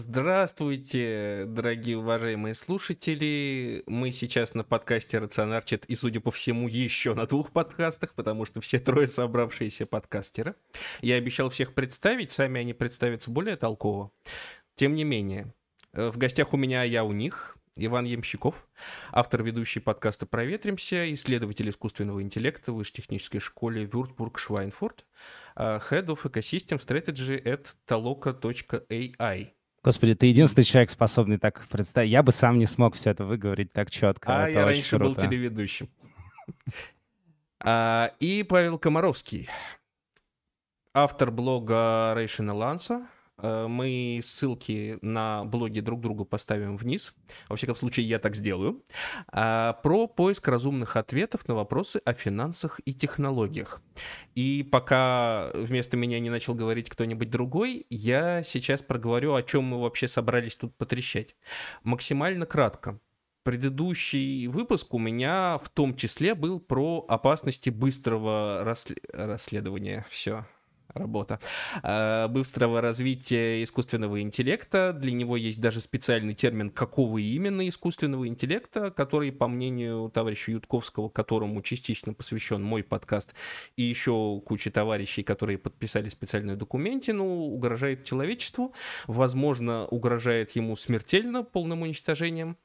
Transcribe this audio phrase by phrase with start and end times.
[0.00, 3.82] Здравствуйте, дорогие уважаемые слушатели.
[3.88, 8.60] Мы сейчас на подкасте Рационарчит и, судя по всему, еще на двух подкастах, потому что
[8.60, 10.54] все трое собравшиеся подкастеры.
[11.00, 14.12] Я обещал всех представить, сами они представятся более толково.
[14.76, 15.52] Тем не менее,
[15.94, 18.68] э, в гостях у меня, я у них, Иван Ямщиков,
[19.10, 25.00] автор ведущий подкаста «Проветримся», исследователь искусственного интеллекта в Высшей технической школе Würzburg-Schweinfurt,
[25.56, 29.57] э, Head of Ecosystem Strategy at taloka.ai.
[29.88, 32.10] Господи, ты единственный человек, способный так представить.
[32.10, 34.44] Я бы сам не смог все это выговорить так четко.
[34.44, 35.04] А это я раньше круто.
[35.04, 35.88] был телеведущим.
[37.60, 39.48] А, и Павел Комаровский,
[40.94, 47.14] автор блога Answer, Э, мы ссылки на блоги друг другу поставим вниз.
[47.48, 48.84] Во всяком случае, я так сделаю.
[49.28, 53.80] А, про поиск разумных ответов на вопросы о финансах и технологиях.
[54.34, 59.80] И пока вместо меня не начал говорить кто-нибудь другой, я сейчас проговорю, о чем мы
[59.80, 61.36] вообще собрались тут потрещать.
[61.82, 63.00] Максимально кратко.
[63.44, 68.62] Предыдущий выпуск у меня в том числе был про опасности быстрого
[69.14, 70.04] расследования.
[70.10, 70.44] Все,
[70.94, 71.40] работа,
[71.82, 74.92] а, быстрого развития искусственного интеллекта.
[74.92, 81.08] Для него есть даже специальный термин, какого именно искусственного интеллекта, который, по мнению товарища Ютковского,
[81.08, 83.34] которому частично посвящен мой подкаст,
[83.76, 88.72] и еще куча товарищей, которые подписали специальную документе, ну, угрожает человечеству,
[89.06, 92.56] возможно, угрожает ему смертельно, полным уничтожением.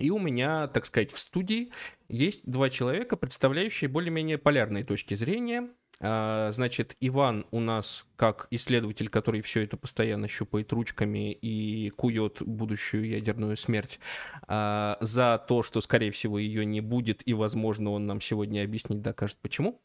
[0.00, 1.70] И у меня, так сказать, в студии
[2.08, 5.68] есть два человека, представляющие более-менее полярные точки зрения.
[6.02, 12.40] А, значит, Иван у нас как исследователь, который все это постоянно щупает ручками и кует
[12.40, 14.00] будущую ядерную смерть
[14.46, 19.02] а, за то, что, скорее всего, ее не будет, и, возможно, он нам сегодня объяснить
[19.02, 19.80] докажет, почему.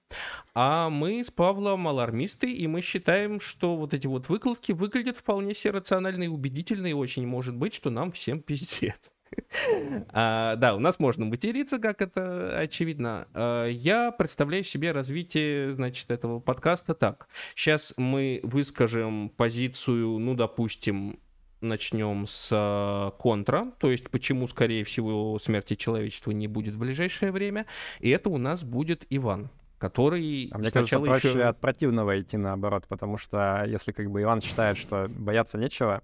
[0.54, 5.54] А мы с Павлом алармисты, и мы считаем, что вот эти вот выкладки выглядят вполне
[5.54, 9.15] себе рационально и убедительно, и очень может быть, что нам всем пиздец.
[10.12, 13.28] А, да, у нас можно материться, как это очевидно.
[13.34, 17.28] А, я представляю себе развитие, значит, этого подкаста так.
[17.56, 21.20] Сейчас мы выскажем позицию, ну, допустим,
[21.62, 27.32] начнем с а, контра, то есть почему, скорее всего, смерти человечества не будет в ближайшее
[27.32, 27.66] время.
[28.00, 31.44] И это у нас будет Иван который а мне кажется, проще еще...
[31.44, 36.02] от противного идти наоборот, потому что если как бы Иван считает, что бояться нечего,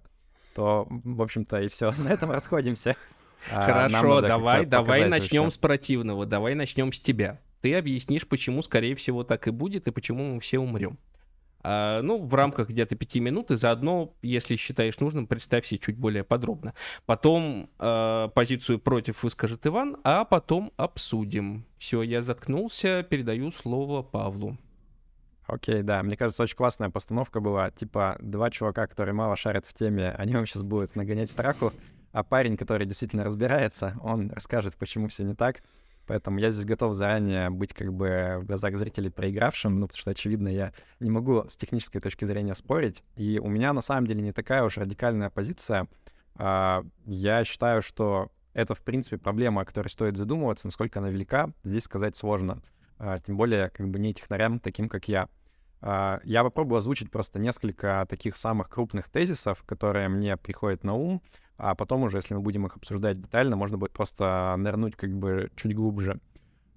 [0.53, 2.95] то, в общем-то, и все, на этом расходимся.
[3.51, 7.39] А, Хорошо, давай, давай начнем с противного, давай начнем с тебя.
[7.61, 10.97] Ты объяснишь, почему, скорее всего, так и будет, и почему мы все умрем.
[11.63, 15.97] А, ну, в рамках где-то пяти минут, и заодно, если считаешь нужным, представь себе чуть
[15.97, 16.73] более подробно.
[17.05, 21.65] Потом а, позицию против выскажет Иван, а потом обсудим.
[21.77, 24.57] Все, я заткнулся, передаю слово Павлу.
[25.45, 27.71] Окей, да, мне кажется, очень классная постановка была.
[27.71, 31.73] Типа, два чувака, которые мало шарят в теме, они вам сейчас будут нагонять страху,
[32.11, 35.61] а парень, который действительно разбирается, он расскажет, почему все не так.
[36.07, 40.11] Поэтому я здесь готов заранее быть как бы в глазах зрителей проигравшим, ну, потому что,
[40.11, 43.03] очевидно, я не могу с технической точки зрения спорить.
[43.15, 45.87] И у меня на самом деле не такая уж радикальная позиция.
[46.35, 51.51] А, я считаю, что это, в принципе, проблема, о которой стоит задумываться, насколько она велика,
[51.63, 52.61] здесь сказать сложно.
[52.97, 55.29] А, тем более, как бы не технарям, таким как я.
[55.81, 61.21] А, я попробую озвучить просто несколько таких самых крупных тезисов, которые мне приходят на ум,
[61.57, 65.51] а потом уже, если мы будем их обсуждать детально, можно будет просто нырнуть как бы
[65.55, 66.19] чуть глубже.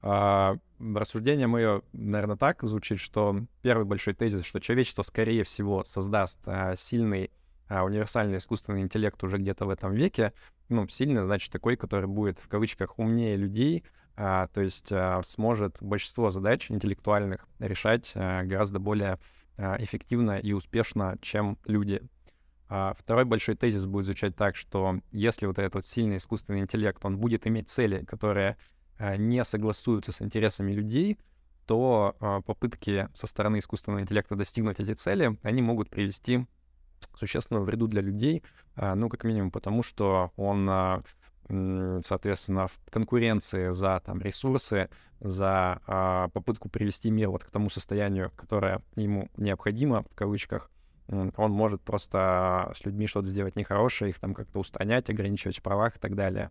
[0.01, 6.39] А, рассуждение мое, наверное, так звучит, что первый большой тезис, что человечество, скорее всего, создаст
[6.47, 7.31] а, сильный
[7.67, 10.35] универсальный искусственный интеллект уже где-то в этом веке.
[10.69, 13.85] Ну, сильный, значит, такой, который будет, в кавычках, умнее людей,
[14.17, 19.19] а, то есть а, сможет большинство задач интеллектуальных решать а, гораздо более
[19.57, 22.03] а, эффективно и успешно, чем люди.
[22.69, 27.05] А второй большой тезис будет звучать так, что если вот этот вот сильный искусственный интеллект,
[27.05, 28.57] он будет иметь цели, которые
[28.99, 31.19] а, не согласуются с интересами людей,
[31.67, 36.47] то а, попытки со стороны искусственного интеллекта достигнуть эти цели, они могут привести
[37.13, 38.43] к существенному вреду для людей,
[38.77, 41.03] а, ну, как минимум потому, что он, а,
[41.49, 44.89] соответственно, в конкуренции за там, ресурсы,
[45.21, 50.71] за а, попытку привести мир вот к тому состоянию, которое ему необходимо, в кавычках,
[51.09, 55.97] он может просто с людьми что-то сделать нехорошее, их там как-то устранять, ограничивать в правах
[55.97, 56.51] и так далее.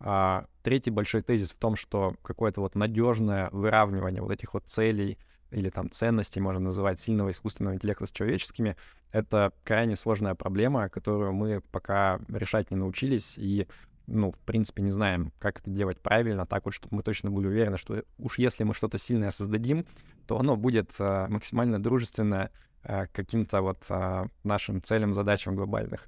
[0.00, 5.18] А, третий большой тезис в том, что какое-то вот надежное выравнивание вот этих вот целей
[5.50, 8.76] или там ценностей, можно называть, сильного искусственного интеллекта с человеческими,
[9.12, 13.68] это крайне сложная проблема, которую мы пока решать не научились и,
[14.06, 17.46] ну, в принципе, не знаем, как это делать правильно, так вот, чтобы мы точно были
[17.46, 19.86] уверены, что уж если мы что-то сильное создадим,
[20.26, 22.50] то оно будет а, максимально дружественное
[22.84, 26.06] Э, каким-то вот а, нашим целям, задачам глобальных.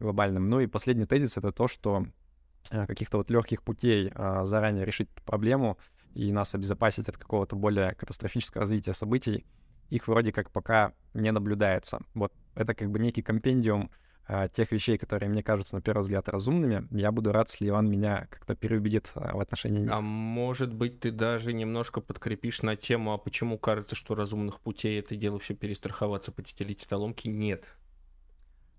[0.00, 0.50] глобальным.
[0.50, 2.06] Ну и последний тезис— это то, что
[2.70, 5.78] э, каких-то вот легких путей а, заранее решить проблему
[6.14, 9.46] и нас обезопасить от какого-то более катастрофического развития событий,
[9.88, 12.00] их вроде как пока не наблюдается.
[12.14, 13.94] Вот это как бы некий компендиум а,
[14.52, 16.86] тех вещей, которые мне кажутся на первый взгляд разумными.
[16.90, 19.92] Я буду рад, если Иван меня как-то переубедит а, в отношении них.
[19.92, 24.98] А может быть, ты даже немножко подкрепишь на тему, а почему кажется, что разумных путей
[24.98, 27.28] это дело все перестраховаться, потетелить столомки?
[27.28, 27.76] Нет.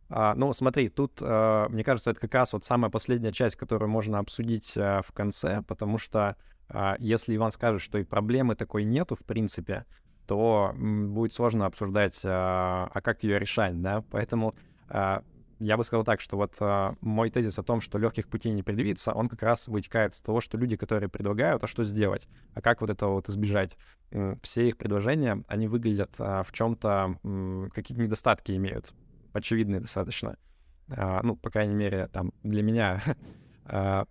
[0.10, 3.90] А, ну, смотри, тут, а, мне кажется, это как раз вот самая последняя часть, которую
[3.90, 6.36] можно обсудить а, в конце, потому что
[6.70, 9.86] а, если Иван скажет, что и проблемы такой нету, в принципе,
[10.28, 14.56] то м, будет сложно обсуждать, а, а как ее решать, да, поэтому
[14.90, 15.24] а,
[15.60, 18.64] я бы сказал так, что вот э, мой тезис о том, что легких путей не
[18.64, 22.62] предъявится, он как раз вытекает из того, что люди, которые предлагают, а что сделать, а
[22.62, 23.78] как вот этого вот избежать.
[24.42, 28.94] Все их предложения, они выглядят э, в чем-то, э, какие-то недостатки имеют,
[29.34, 30.38] очевидные достаточно.
[30.88, 33.02] Э, ну, по крайней мере, там, для меня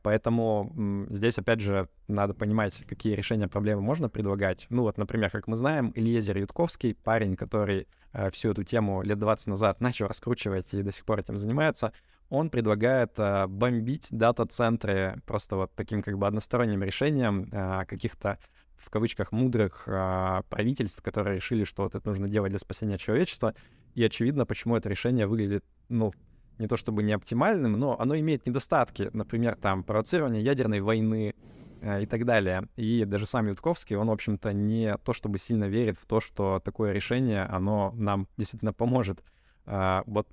[0.03, 4.67] поэтому здесь, опять же, надо понимать, какие решения проблемы можно предлагать.
[4.71, 9.19] Ну вот, например, как мы знаем, Ильезер Ютковский, парень, который а, всю эту тему лет
[9.19, 11.93] 20 назад начал раскручивать и до сих пор этим занимается,
[12.29, 17.51] он предлагает а, бомбить дата-центры просто вот таким как бы односторонним решением
[17.87, 18.39] каких-то
[18.77, 23.55] в кавычках мудрых правительств, которые решили, что вот это нужно делать для спасения человечества.
[23.95, 26.13] И очевидно, почему это решение выглядит, ну,
[26.59, 31.35] не то чтобы не оптимальным, но оно имеет недостатки, например, там провоцирование ядерной войны
[31.81, 32.69] э, и так далее.
[32.77, 36.61] И даже сам Ютковский, он, в общем-то, не то чтобы сильно верит в то, что
[36.65, 39.23] такое решение, оно нам действительно поможет.
[39.67, 40.29] Э, вот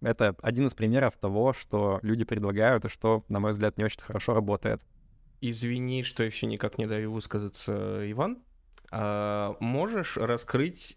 [0.00, 4.00] это один из примеров того, что люди предлагают, и что, на мой взгляд, не очень
[4.00, 4.80] хорошо работает.
[5.40, 8.38] Извини, что все никак не даю высказаться, Иван.
[8.90, 10.96] А можешь раскрыть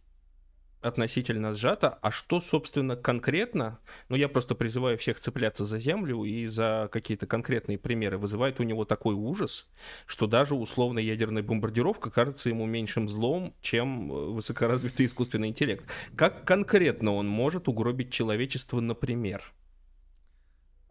[0.81, 3.79] относительно сжато, а что, собственно, конкретно,
[4.09, 8.63] ну, я просто призываю всех цепляться за землю и за какие-то конкретные примеры, вызывает у
[8.63, 9.67] него такой ужас,
[10.05, 15.85] что даже условная ядерная бомбардировка кажется ему меньшим злом, чем э, высокоразвитый искусственный интеллект.
[16.15, 19.53] Как конкретно он может угробить человечество, например?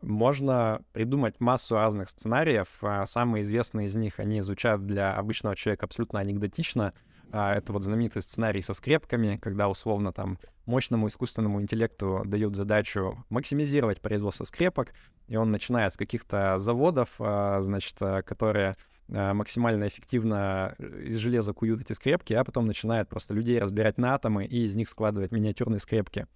[0.02, 2.68] Можно придумать массу разных сценариев.
[2.80, 6.94] А самые известные из них, они звучат для обычного человека абсолютно анекдотично—
[7.32, 13.24] а, это вот знаменитый сценарий со скрепками, когда условно там мощному искусственному интеллекту дают задачу
[13.28, 14.92] максимизировать производство скрепок,
[15.28, 18.76] и он начинает с каких-то заводов, а, значит, а, которые
[19.08, 24.44] максимально эффективно из железа куют эти скрепки, а потом начинает просто людей разбирать на атомы
[24.44, 26.28] и из них складывать миниатюрные скрепки.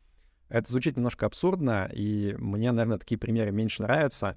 [0.49, 4.37] Это звучит немножко абсурдно, и мне, наверное, такие примеры меньше нравятся.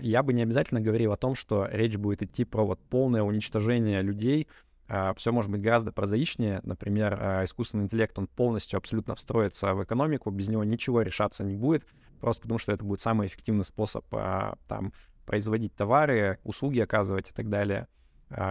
[0.00, 4.00] Я бы не обязательно говорил о том, что речь будет идти про вот полное уничтожение
[4.00, 4.67] людей, а,
[5.16, 6.60] все может быть гораздо прозаичнее.
[6.64, 11.56] Например, а, искусственный интеллект, он полностью абсолютно встроится в экономику, без него ничего решаться не
[11.56, 11.84] будет,
[12.20, 14.92] просто потому что это будет самый эффективный способ а, там
[15.26, 17.86] производить товары, услуги оказывать и так далее.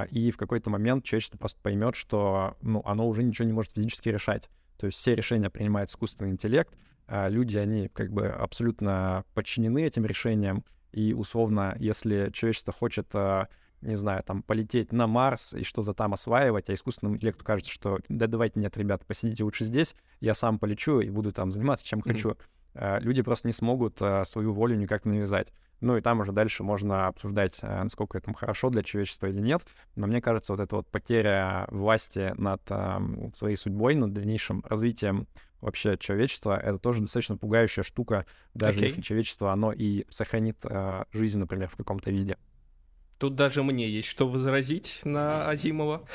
[0.09, 4.09] И в какой-то момент человечество просто поймет, что ну, оно уже ничего не может физически
[4.09, 4.49] решать.
[4.77, 6.75] То есть все решения принимает искусственный интеллект,
[7.07, 13.07] люди, они как бы абсолютно подчинены этим решениям, и условно, если человечество хочет
[13.81, 17.99] не знаю, там, полететь на Марс и что-то там осваивать, а искусственному интеллекту кажется, что
[18.09, 21.99] да давайте, нет, ребят, посидите лучше здесь, я сам полечу и буду там заниматься чем
[21.99, 22.13] mm-hmm.
[22.13, 22.37] хочу.
[22.77, 25.51] А, люди просто не смогут а, свою волю никак навязать.
[25.79, 29.63] Ну и там уже дальше можно обсуждать, а, насколько это хорошо для человечества или нет.
[29.95, 32.61] Но мне кажется, вот эта вот потеря власти над
[33.35, 35.27] своей судьбой, над дальнейшим развитием
[35.59, 38.83] вообще человечества, это тоже достаточно пугающая штука, даже okay.
[38.83, 40.63] если человечество, оно и сохранит
[41.11, 42.37] жизнь, например, в каком-то виде.
[43.17, 46.07] Тут даже мне есть что возразить на Азимова.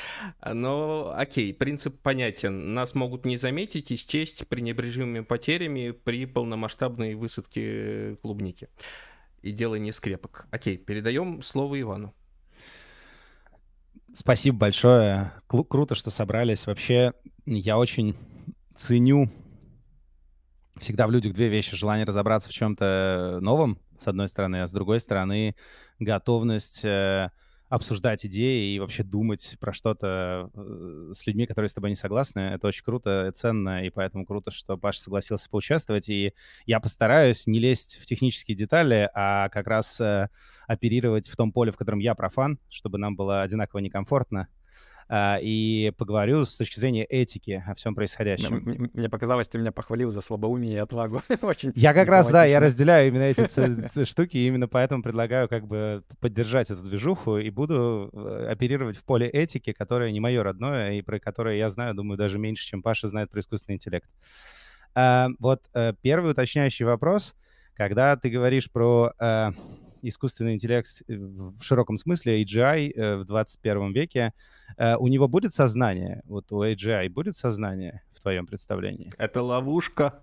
[0.45, 2.75] Но окей, принцип понятен.
[2.75, 8.69] Нас могут не заметить и счесть пренебрежимыми потерями при полномасштабной высадке клубники.
[9.43, 10.47] И дело не скрепок.
[10.53, 12.15] Окей, передаем слово Ивану.
[14.15, 15.33] Спасибо большое.
[15.49, 16.67] Кру- круто, что собрались.
[16.67, 17.15] Вообще,
[17.47, 18.15] я очень
[18.77, 19.29] ценю
[20.79, 21.75] всегда в людях две вещи.
[21.75, 25.55] Желание разобраться в чем-то новом, с одной стороны, а с другой стороны,
[25.99, 27.31] готовность э,
[27.73, 32.41] обсуждать идеи и вообще думать про что-то э, с людьми, которые с тобой не согласны.
[32.41, 36.11] Это очень круто ценно, и поэтому круто, что Паша согласился поучаствовать.
[36.11, 36.35] И
[36.67, 40.29] я постараюсь не лезть в технические детали, а как раз э,
[40.67, 44.49] оперировать в том поле, в котором я профан, чтобы нам было одинаково некомфортно.
[45.09, 48.57] А, и поговорю с точки зрения этики о всем происходящем.
[48.57, 51.23] Мне, мне показалось, ты меня похвалил за слабоумие и отвагу.
[51.43, 55.67] Очень я как раз, да, я разделяю именно эти штуки, и именно поэтому предлагаю как
[55.67, 60.93] бы поддержать эту движуху и буду э, оперировать в поле этики, которое не мое родное,
[60.93, 64.09] и про которое я знаю, думаю, даже меньше, чем Паша знает про искусственный интеллект.
[64.95, 67.35] А, вот э, первый уточняющий вопрос—
[67.75, 69.51] Когда ты говоришь про э,
[70.03, 74.33] искусственный интеллект в широком смысле, AGI э, в 21 веке,
[74.77, 76.23] э, у него будет сознание?
[76.25, 79.13] Вот у AGI будет сознание в твоем представлении?
[79.19, 80.23] Это ловушка.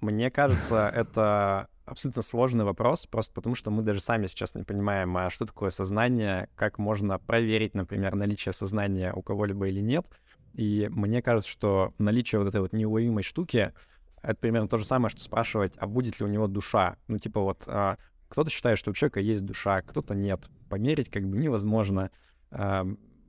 [0.00, 5.16] Мне кажется, это абсолютно сложный вопрос, просто потому что мы даже сами сейчас не понимаем,
[5.16, 10.06] а что такое сознание, как можно проверить, например, наличие сознания у кого-либо или нет.
[10.54, 13.72] И мне кажется, что наличие вот этой вот неуловимой штуки—
[14.22, 16.96] это примерно то же самое, что спрашивать, а будет ли у него душа.
[17.08, 17.96] Ну, типа вот а,
[18.32, 20.48] кто-то считает, что у человека есть душа, кто-то нет.
[20.70, 22.10] Померить как бы невозможно.
[22.50, 22.86] А,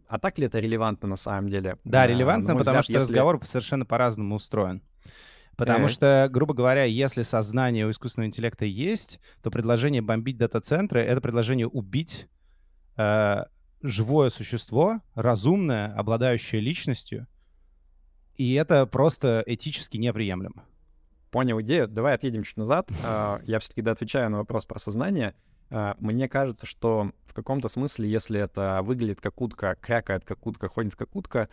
[0.07, 1.77] а так ли это релевантно на самом деле?
[1.83, 3.03] Да, релевантно, потому взгляд, что если...
[3.03, 4.81] разговор совершенно по-разному устроен.
[5.57, 11.19] Потому что, грубо говоря, если сознание у искусственного интеллекта есть, то предложение бомбить дата-центры— это
[11.19, 12.27] предложение убить
[12.95, 13.43] э,
[13.81, 17.27] живое существо, разумное, обладающее личностью,
[18.35, 20.65] и это просто этически неприемлемо.
[21.33, 21.87] Понял идею.
[21.87, 22.91] Давай отъедем чуть назад.
[23.03, 25.33] А, я все-таки отвечаю на вопрос про сознание.
[25.71, 30.67] А, мне кажется, что в каком-то смысле, если это выглядит как утка, крякает как утка,
[30.67, 31.49] ходит как утка,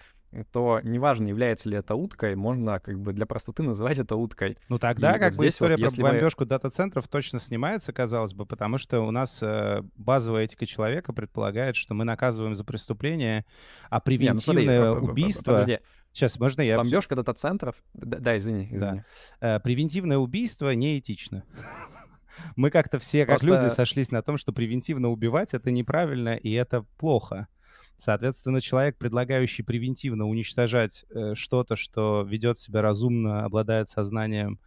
[0.52, 4.58] то неважно, является ли это уткой, можно как бы для простоты называть это уткой.
[4.68, 6.48] Ну тогда и как бы история вот, про бомбежку мы...
[6.48, 11.94] дата-центров точно снимается, казалось бы, потому что у нас э, базовая этика человека предполагает, что
[11.94, 13.46] мы наказываем за преступление,
[13.88, 15.52] а превентивное Нет, ну, убийство...
[15.52, 15.78] Подожди.
[16.12, 16.76] Сейчас, можно я...
[16.76, 17.76] Бомбежка дата-центров?
[17.94, 19.04] Да, да, извини, извини.
[19.40, 19.56] Да.
[19.56, 21.44] Э, превентивное убийство неэтично.
[22.56, 26.82] Мы как-то все, как люди, сошлись на том, что превентивно убивать— это неправильно и это
[26.96, 27.48] плохо.
[27.96, 34.58] Соответственно, человек, предлагающий превентивно уничтожать э, что-то, что ведет себя разумно, обладает сознанием,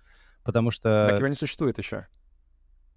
[0.43, 1.07] потому что...
[1.09, 2.07] Так его не существует еще.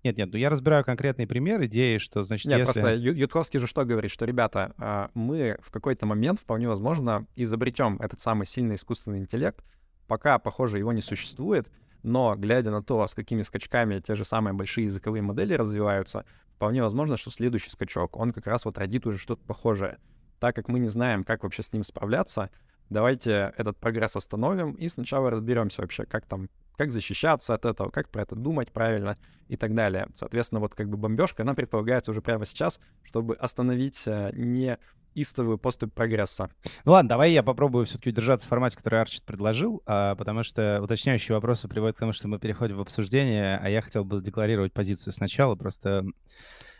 [0.06, 2.80] Нет, нет, ну я разбираю конкретный пример идеи, что, значит, Нет, если...
[2.80, 7.96] просто Ютковский же что говорит, что, ребята, а, мы в какой-то момент, вполне возможно, изобретем
[8.00, 9.64] этот самый сильный искусственный интеллект,
[10.06, 11.68] пока, похоже, его не существует,
[12.04, 16.82] но, глядя на то, с какими скачками те же самые большие языковые модели развиваются, вполне
[16.82, 19.98] возможно, что следующий скачок, он как раз вот родит уже что-то похожее.
[20.38, 22.50] Так как мы не знаем, как вообще с ним справляться,
[22.90, 28.08] давайте этот прогресс остановим и сначала разберемся вообще, как там, как защищаться от этого, как
[28.10, 30.08] про это думать правильно и так далее.
[30.14, 34.78] Соответственно, вот как бы бомбежка, она предполагается уже прямо сейчас, чтобы остановить э, не
[35.14, 36.50] истовую поступь прогресса.
[36.84, 40.80] Ну ладно, давай я попробую все-таки удержаться в формате, который Арчит предложил, а, потому что
[40.82, 44.74] уточняющие вопросы приводят к тому, что мы переходим в обсуждение, а я хотел бы декларировать
[44.74, 46.04] позицию сначала, просто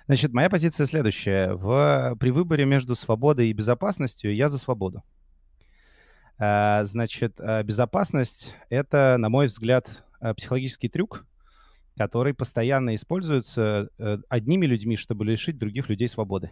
[0.07, 1.55] Значит, моя позиция следующая.
[1.55, 5.03] В, при выборе между свободой и безопасностью я за свободу.
[6.39, 11.27] А, значит, а, безопасность— это, на мой взгляд, а, психологический трюк,
[11.97, 16.51] который постоянно используется э, одними людьми, чтобы лишить других людей свободы.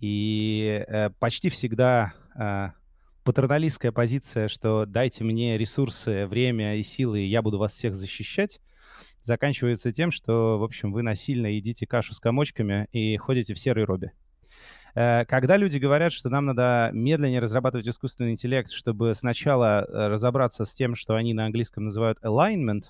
[0.00, 2.14] И э, почти всегда
[3.22, 8.60] патерналистская позиция, что дайте мне ресурсы, время и силы, и я буду вас всех защищать,
[9.20, 13.84] заканчивается тем, что, в общем, вы насильно едите кашу с комочками и ходите в серой
[13.84, 14.14] робе.
[14.94, 20.64] Э, когда люди говорят, что нам надо медленнее разрабатывать искусственный интеллект, чтобы сначала э, разобраться
[20.64, 22.84] с тем, что они на английском называют alignment,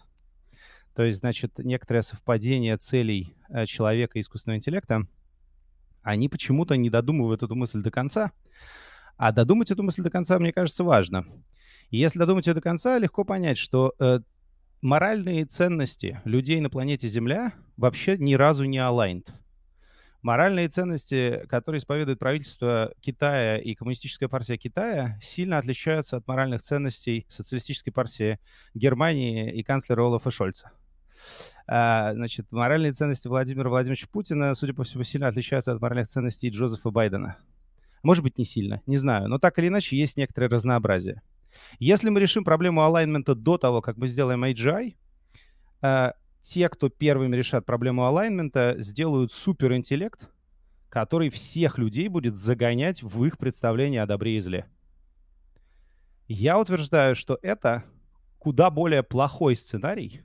[0.94, 5.06] то есть, значит, некоторое совпадение целей э, человека и искусственного интеллекта,
[6.02, 8.32] они почему-то не додумывают эту мысль до конца.
[9.16, 11.24] А додумать эту мысль до конца, мне кажется, важно.
[11.90, 13.94] И если додумать ее до конца, легко понять, что
[14.82, 19.28] моральные ценности людей на планете Земля вообще ни разу не aligned.
[20.24, 27.26] Моральные ценности, которые исповедует правительство Китая и Коммунистическая партия Китая, сильно отличаются от моральных ценностей
[27.28, 28.40] Социалистической партии
[28.72, 30.70] Германии и канцлера Олафа Шольца.
[31.66, 36.48] А, значит, моральные ценности Владимира Владимировича Путина, судя по всему, сильно отличаются от моральных ценностей
[36.48, 37.36] Джозефа Байдена.
[38.02, 39.28] Может быть, не сильно, не знаю.
[39.28, 41.20] Но так или иначе, есть некоторое разнообразие.
[41.78, 44.94] Если мы решим проблему алайнмента до того, как мы сделаем AGI,
[46.44, 50.28] те, кто первыми решат проблему алайнмента, сделают суперинтеллект,
[50.90, 54.66] который всех людей будет загонять в их представление о добре и зле.
[56.28, 57.84] Я утверждаю, что это
[58.38, 60.20] куда более плохой сценарий,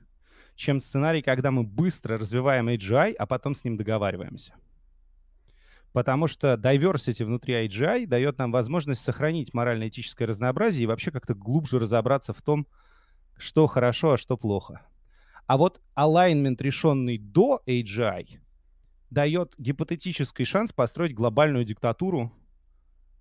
[0.56, 4.52] чем сценарий, когда мы быстро развиваем AGI, а потом с ним договариваемся
[5.92, 11.80] потому что diversity внутри AGI дает нам возможность сохранить морально-этическое разнообразие и вообще как-то глубже
[11.80, 12.68] разобраться в том,
[13.36, 14.82] что хорошо, а что плохо.
[15.50, 18.38] А вот alignment, решенный до AGI,
[19.10, 22.32] дает гипотетический шанс построить глобальную диктатуру,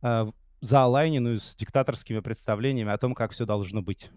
[0.04, 0.32] э,
[0.62, 4.12] заалайненную с диктаторскими представлениями о том, как все должно быть.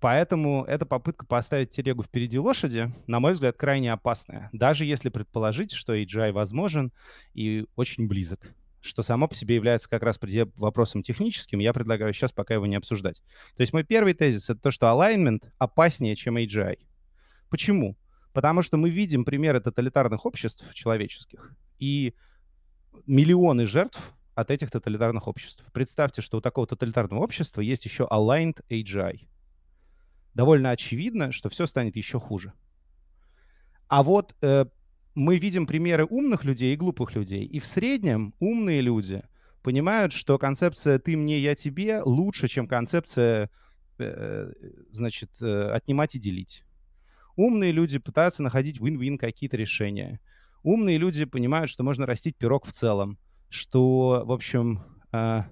[0.00, 4.48] Поэтому эта попытка поставить телегу впереди лошади, на мой взгляд, крайне опасная.
[4.54, 6.94] Даже если предположить, что AGI возможен
[7.34, 8.54] и очень близок
[8.84, 10.18] что само по себе является как раз
[10.56, 13.22] вопросом техническим, я предлагаю сейчас пока его не обсуждать.
[13.56, 16.78] То есть мой первый тезис— это то, что alignment опаснее, чем AGI.
[17.48, 17.96] Почему?
[18.32, 22.14] Потому что мы видим примеры тоталитарных обществ человеческих и
[23.06, 24.00] миллионы жертв
[24.34, 25.64] от этих тоталитарных обществ.
[25.72, 29.28] Представьте, что у такого тоталитарного общества есть еще aligned AGI.
[30.34, 32.52] Довольно очевидно, что все станет еще хуже.
[33.88, 34.66] А вот э,
[35.14, 37.44] мы видим примеры умных людей и глупых людей.
[37.44, 39.22] И в среднем умные люди
[39.62, 43.50] понимают, что концепция «ты мне, я тебе» лучше, чем концепция,
[43.98, 44.52] э,
[44.90, 46.64] значит, э, «отнимать и делить».
[47.36, 50.20] Умные люди пытаются находить win-win какие-то решения.
[50.62, 53.18] Умные люди понимают, что можно растить пирог в целом,
[53.48, 55.42] что, в общем, э,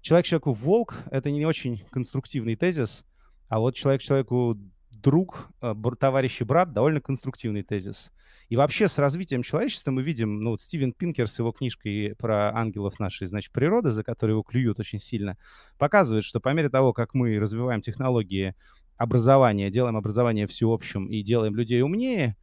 [0.00, 3.04] человек человеку волк— это не очень конструктивный тезис,
[3.48, 4.58] а вот человек человеку
[5.06, 8.12] друг, э, товарищ и брат довольно конструктивный тезис.
[8.48, 12.52] И вообще с развитием человечества мы видим, ну вот Стивен Пинкер с его книжкой про
[12.52, 15.38] ангелов нашей, значит, природы, за которые его клюют очень сильно,
[15.78, 18.56] показывает, что по мере того, как мы развиваем технологии
[18.96, 22.36] образования, делаем образование всеобщим и делаем людей умнее,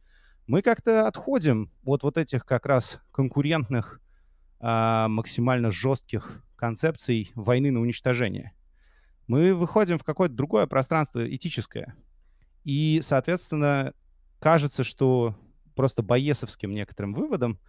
[0.46, 4.00] мы как-то отходим от вот этих как раз конкурентных,
[4.60, 8.54] а, максимально жестких концепций войны на уничтожение.
[9.26, 11.94] Мы выходим в какое-то другое пространство этическое.
[12.64, 13.92] И, соответственно,
[14.40, 15.36] кажется, что
[15.74, 17.60] просто боесовским некоторым выводом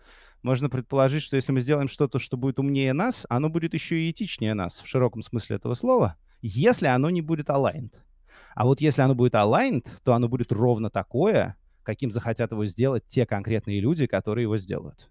[0.42, 4.12] можно предположить, что если мы сделаем что-то, что будет умнее нас, оно будет еще и
[4.12, 7.94] этичнее нас в широком смысле этого слова, если оно не будет aligned.
[8.54, 13.06] А вот если оно будет aligned, то оно будет ровно такое, каким захотят его сделать
[13.06, 15.10] те конкретные люди, которые его сделают.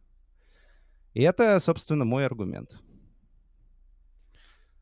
[1.14, 2.76] И это, собственно, мой аргумент.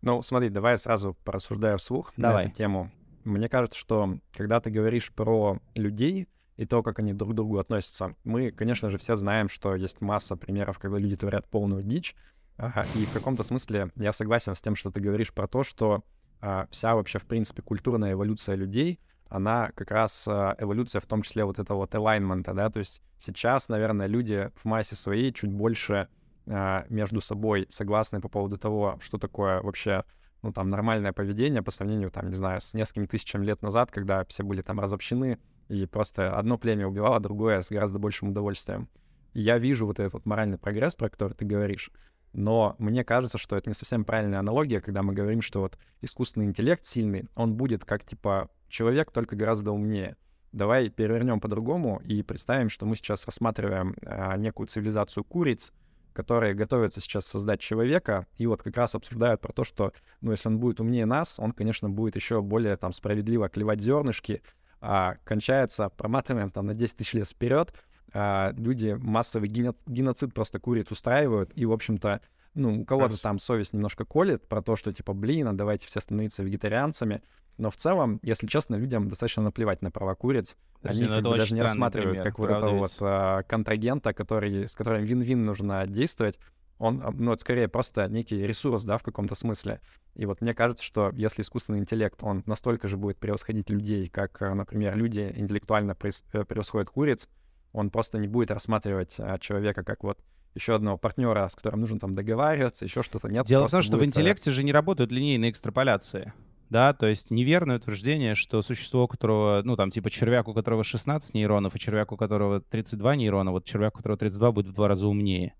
[0.01, 2.45] Ну, смотри, давай я сразу порассуждаю вслух давай.
[2.45, 2.91] на эту тему.
[3.25, 7.59] Мне кажется, что когда ты говоришь про людей и то, как они друг к другу
[7.59, 12.15] относятся, мы, конечно же, все знаем, что есть масса примеров, когда люди творят полную дичь.
[12.57, 16.05] Ага, и в каком-то смысле я согласен с тем, что ты говоришь про то, что
[16.41, 21.23] а, вся вообще, в принципе, культурная эволюция людей, она как раз а, эволюция в том
[21.23, 25.51] числе вот этого вот alignment, да, то есть сейчас, наверное, люди в массе своей чуть
[25.51, 26.09] больше
[26.47, 30.05] а, между собой согласны по поводу того, что такое вообще
[30.43, 34.25] ну, там, нормальное поведение по сравнению, там, не знаю, с несколькими тысячами лет назад, когда
[34.25, 38.89] все были там разобщены, и просто одно племя убивало другое с гораздо большим удовольствием.
[39.35, 41.91] Я вижу вот этот вот моральный прогресс, про который ты говоришь,
[42.33, 46.47] но мне кажется, что это не совсем правильная аналогия, когда мы говорим, что вот искусственный
[46.47, 50.17] интеллект сильный, он будет как, типа, человек, только гораздо умнее.
[50.53, 55.73] Давай перевернем по-другому и представим, что мы сейчас рассматриваем а, некую цивилизацию куриц,
[56.13, 60.49] которые готовятся сейчас создать человека, и вот как раз обсуждают про то, что, ну, если
[60.49, 64.43] он будет умнее нас, он, конечно, будет еще более там справедливо клевать зернышки,
[64.81, 67.73] а кончается, проматываем там на 10 тысяч лет вперед,
[68.15, 72.21] а, люди массовый геноцид просто курит, устраивают, и, в общем-то,
[72.55, 76.01] ну, у кого-то там совесть немножко колет про то, что, типа, блин, а давайте все
[76.01, 77.23] становиться вегетарианцами,
[77.59, 80.57] но в целом, если честно, людям достаточно наплевать на права куриц.
[80.81, 84.13] Подожди, Они ну, как бы даже не рассматривают пример, как вот этого вот а, контрагента,
[84.13, 86.39] который, с которым вин-вин нужно действовать.
[86.79, 89.81] Он, а, ну, это скорее просто некий ресурс, да, в каком-то смысле.
[90.15, 94.41] И вот мне кажется, что если искусственный интеллект, он настолько же будет превосходить людей, как,
[94.43, 97.29] а, например, люди интеллектуально э, превосходят куриц,
[97.73, 100.19] он просто не будет рассматривать а, человека как вот
[100.55, 103.47] еще одного партнера, с которым нужно там договариваться, еще что-то нет.
[103.47, 104.03] Дело в том, что будет...
[104.03, 106.33] в интеллекте же не работают линейные экстраполяции
[106.73, 110.83] да, то есть неверное утверждение, что существо, у которого, ну, там, типа червяк, у которого
[110.83, 114.73] 16 нейронов, и червяк, у которого 32 нейрона, вот червяк, у которого 32, будет в
[114.73, 115.55] два раза умнее.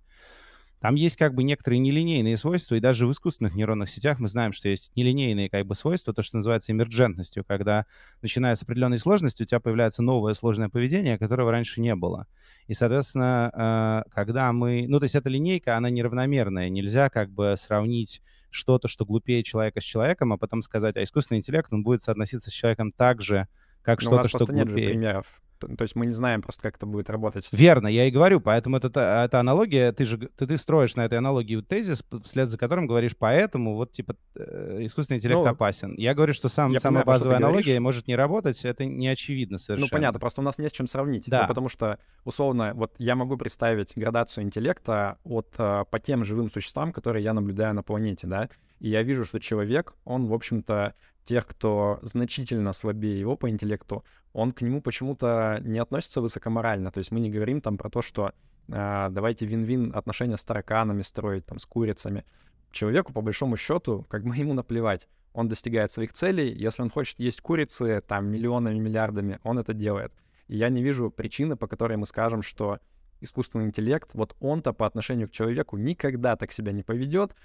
[0.83, 4.53] Там есть как бы некоторые нелинейные свойства, и даже в искусственных нейронных сетях мы знаем,
[4.53, 7.87] что есть нелинейные как бы свойства, то, что называется эмерджентностью, когда,
[8.21, 12.27] начиная с определенной сложности, у тебя появляется новое сложное поведение, которого раньше не было.
[12.67, 14.87] И, соответственно, э, когда мы...
[14.89, 16.69] Ну, то есть эта линейка, она неравномерная.
[16.69, 21.39] Нельзя как бы сравнить что-то, что глупее человека с человеком, а потом сказать, а искусственный
[21.39, 23.47] интеллект, он будет соотноситься с человеком так же,
[23.83, 24.65] как что-то, что глупее.
[24.65, 27.49] нет же примеров то есть мы не знаем просто, как это будет работать.
[27.53, 28.89] Верно, я и говорю, поэтому это,
[29.25, 33.17] это аналогия, ты же ты, ты строишь на этой аналогии тезис, вслед за которым говоришь,
[33.17, 35.95] поэтому вот типа э, искусственный интеллект ну, опасен.
[35.97, 37.83] Я говорю, что сам, самая понимаю, базовая аналогия говоришь.
[37.83, 39.89] может не работать, это не очевидно совершенно.
[39.91, 41.25] Ну понятно, просто у нас не с чем сравнить.
[41.27, 41.43] Да.
[41.43, 46.51] Ну, потому что, условно, вот я могу представить градацию интеллекта от, э, по тем живым
[46.51, 48.49] существам, которые я наблюдаю на планете, да,
[48.83, 54.05] и я вижу, что человек, он, в общем-то, тех, кто значительно слабее его по интеллекту,
[54.33, 56.91] он к нему почему-то не относится высокоморально.
[56.91, 58.33] То есть мы не говорим там про то, что
[58.67, 62.25] э, давайте вин-вин отношения с тараканами строить, там, с курицами.
[62.73, 65.07] Человеку, по большому счету, как бы ему наплевать.
[65.33, 66.53] Он достигает своих целей.
[66.53, 70.13] Если он хочет есть курицы там миллионами, миллиардами, он это делает.
[70.49, 72.81] И я не вижу причины, по которой мы скажем, что
[73.21, 77.37] искусственный интеллект, вот он-то по отношению к человеку никогда так себя не поведет,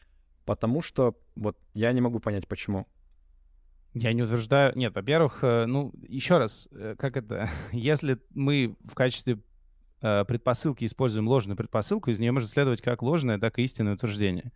[0.47, 2.87] потому что вот я не могу понять, почему.
[3.93, 4.71] Я не утверждаю.
[4.75, 9.39] Нет, во-первых, э, ну, еще раз, э, как это, если мы в качестве
[10.01, 14.51] э, предпосылки используем ложную предпосылку, из нее может следовать как ложное, так и истинное утверждение.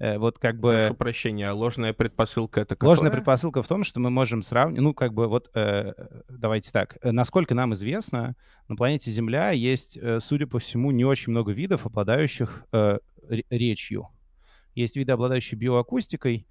[0.00, 0.74] Вот как бы...
[0.74, 2.86] Прошу прощения, а ложная предпосылка это какая?
[2.86, 4.80] Ложная предпосылка в том, что мы можем сравнить...
[4.80, 6.98] Ну, как бы вот, давайте так.
[7.02, 8.36] Насколько нам известно,
[8.68, 12.64] на планете Земля есть, судя по всему, не очень много видов, обладающих
[13.50, 14.08] речью.
[14.78, 16.46] Есть виды, обладающие биоакустикой,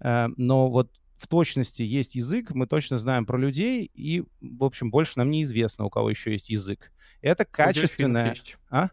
[0.00, 5.14] но вот в точности есть язык, мы точно знаем про людей, и, в общем, больше
[5.16, 6.92] нам неизвестно, у кого еще есть язык.
[7.20, 8.26] Это качественное...
[8.26, 8.56] У есть.
[8.70, 8.88] А?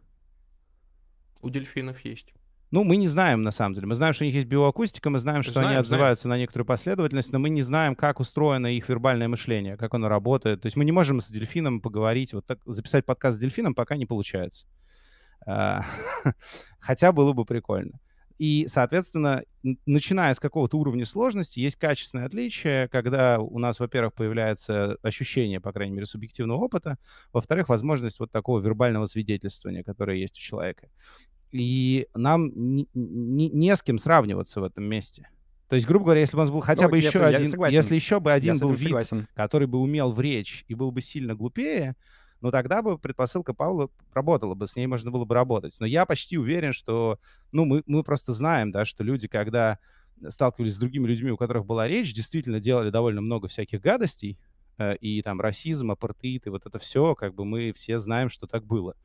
[1.42, 2.34] У дельфинов есть.
[2.72, 3.88] Ну, мы не знаем, на самом деле.
[3.88, 6.38] Мы знаем, что у них есть биоакустика, мы знаем, что знаем, они отзываются знаем.
[6.38, 10.62] на некоторую последовательность, но мы не знаем, как устроено их вербальное мышление, как оно работает.
[10.62, 13.98] То есть мы не можем с дельфином поговорить, вот так, записать подкаст с дельфином пока
[13.98, 14.68] не получается.
[15.48, 15.84] А,
[16.80, 18.00] хотя было бы прикольно.
[18.40, 19.44] И, соответственно,
[19.86, 25.74] начиная с какого-то уровня сложности, есть качественное отличие, когда у нас, во-первых, появляется ощущение, по
[25.74, 26.98] крайней мере, субъективного опыта,
[27.34, 30.88] во-вторых, возможность вот такого вербального свидетельствования, которое есть у человека.
[31.52, 35.30] И нам не, не, не с кем сравниваться в этом месте.
[35.68, 37.94] То есть, грубо говоря, если бы у нас был хотя ну, бы еще один, если
[37.94, 39.28] еще бы один я был вид, согласен.
[39.36, 41.98] который бы умел в речь и был бы сильно глупее,
[42.42, 45.76] ну тогда бы предпосылка Паула работала бы, с ней можно было бы работать.
[45.80, 47.20] Но я почти уверен, что,
[47.52, 49.80] ну, мы, мы просто знаем, да, что люди, когда
[50.28, 54.38] сталкивались с другими людьми, у которых была речь, действительно делали довольно много всяких гадостей,
[54.78, 58.48] э, и там расизм, апартеид, и вот это все, как бы мы все знаем, что
[58.48, 58.96] так было.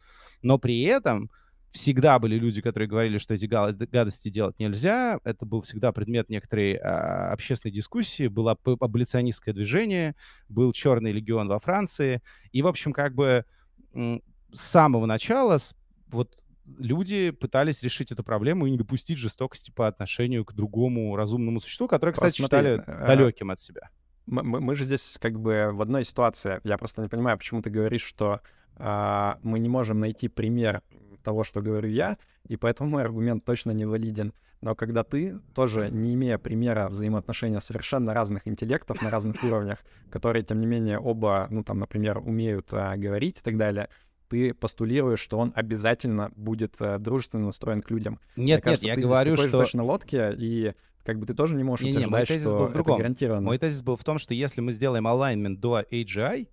[0.42, 1.30] Но при этом
[1.74, 5.18] всегда были люди, которые говорили, что эти гадости делать нельзя.
[5.24, 8.28] Это был всегда предмет некоторой а, общественной дискуссии.
[8.28, 10.14] Было аболиционистское движение,
[10.48, 12.22] был Черный легион во Франции.
[12.52, 13.44] И, в общем, как бы
[13.92, 15.58] с самого начала
[16.06, 16.30] вот
[16.78, 21.88] люди пытались решить эту проблему и не допустить жестокости по отношению к другому разумному существу,
[21.88, 23.06] которое, кстати, Посмотри, считали а...
[23.08, 23.90] далеким от себя.
[24.26, 26.60] Мы, мы, мы же здесь как бы в одной ситуации.
[26.62, 28.40] Я просто не понимаю, почему ты говоришь, что
[28.76, 30.82] а, мы не можем найти пример
[31.24, 34.32] того, что говорю я, и поэтому мой аргумент точно не валиден.
[34.60, 40.42] Но когда ты, тоже не имея примера взаимоотношения совершенно разных интеллектов на разных уровнях, которые,
[40.42, 43.88] тем не менее, оба, ну, там, например, умеют а, говорить и так далее,
[44.28, 48.20] ты постулируешь, что он обязательно будет а, дружественно настроен к людям.
[48.36, 49.50] Нет, кажется, нет, я говорю, что...
[49.50, 50.72] точно на лодке, и
[51.04, 52.94] как бы ты тоже не можешь не, утверждать, не, что был в другом.
[52.94, 53.42] это гарантированно.
[53.42, 56.48] Мой тезис был в том, что если мы сделаем alignment до AGI,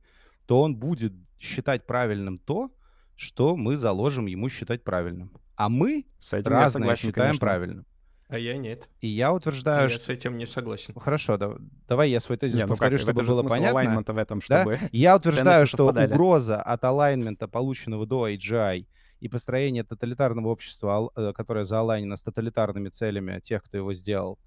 [0.45, 2.71] то он будет считать правильным то,
[3.21, 5.31] что мы заложим ему считать правильным.
[5.55, 7.45] А мы с этим разные согласен, считаем конечно.
[7.45, 7.85] правильным.
[8.29, 8.89] А я нет.
[8.99, 10.05] И я утверждаю, я что...
[10.05, 10.95] с этим не согласен.
[10.95, 11.55] Хорошо, да,
[11.87, 14.03] давай я свой тезис не, ну повторю, как, чтобы было понятно.
[14.13, 14.89] в этом, чтобы да?
[14.91, 16.11] Я утверждаю, что совпадали.
[16.11, 18.87] угроза от алайнмента, полученного до AGI,
[19.19, 24.39] и построения тоталитарного общества, э, которое заалайнено с тоталитарными целями тех, кто его сделал,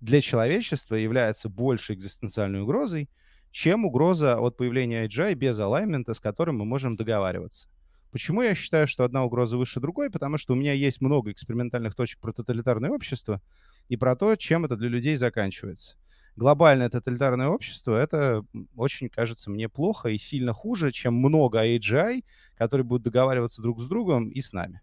[0.00, 3.10] для человечества является большей экзистенциальной угрозой,
[3.50, 7.68] чем угроза от появления AGI без алайнмента, с которым мы можем договариваться.
[8.10, 10.10] Почему я считаю, что одна угроза выше другой?
[10.10, 13.42] Потому что у меня есть много экспериментальных точек про тоталитарное общество
[13.88, 15.96] и про то, чем это для людей заканчивается.
[16.36, 18.44] Глобальное тоталитарное общество— это
[18.76, 22.24] очень, кажется мне, плохо и сильно хуже, чем много AGI,
[22.56, 24.80] которые будут договариваться друг с другом и с нами.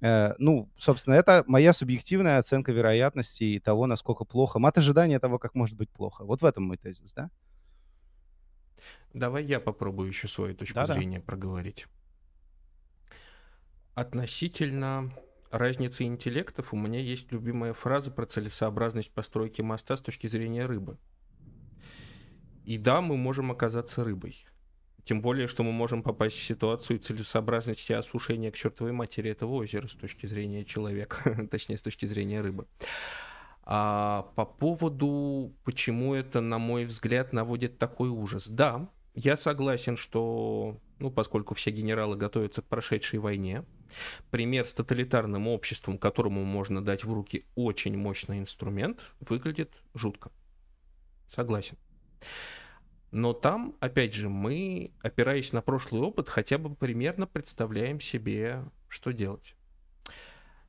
[0.00, 5.38] Э, ну, собственно, это моя субъективная оценка вероятности и того, насколько плохо, мат ожидания того,
[5.38, 6.24] как может быть плохо.
[6.24, 7.30] Вот в этом мой тезис, да?
[9.14, 10.94] Давай я попробую еще свою точку Да-да.
[10.94, 11.86] зрения проговорить.
[13.94, 15.12] Относительно
[15.50, 20.98] разницы интеллектов у меня есть любимая фраза про целесообразность постройки моста с точки зрения рыбы.
[22.64, 24.46] И да, мы можем оказаться рыбой.
[25.04, 29.86] Тем более, что мы можем попасть в ситуацию целесообразности осушения к чертовой матери этого озера
[29.86, 32.66] с точки зрения человека, точнее, с точки зрения рыбы.
[33.62, 38.48] А по поводу, почему это, на мой взгляд, наводит такой ужас.
[38.48, 43.64] Да, я согласен, что, ну, поскольку все генералы готовятся к прошедшей войне,
[44.30, 50.30] Пример с тоталитарным обществом, которому можно дать в руки очень мощный инструмент, выглядит жутко.
[51.28, 51.76] Согласен.
[53.10, 59.12] Но там, опять же, мы, опираясь на прошлый опыт, хотя бы примерно представляем себе, что
[59.12, 59.54] делать.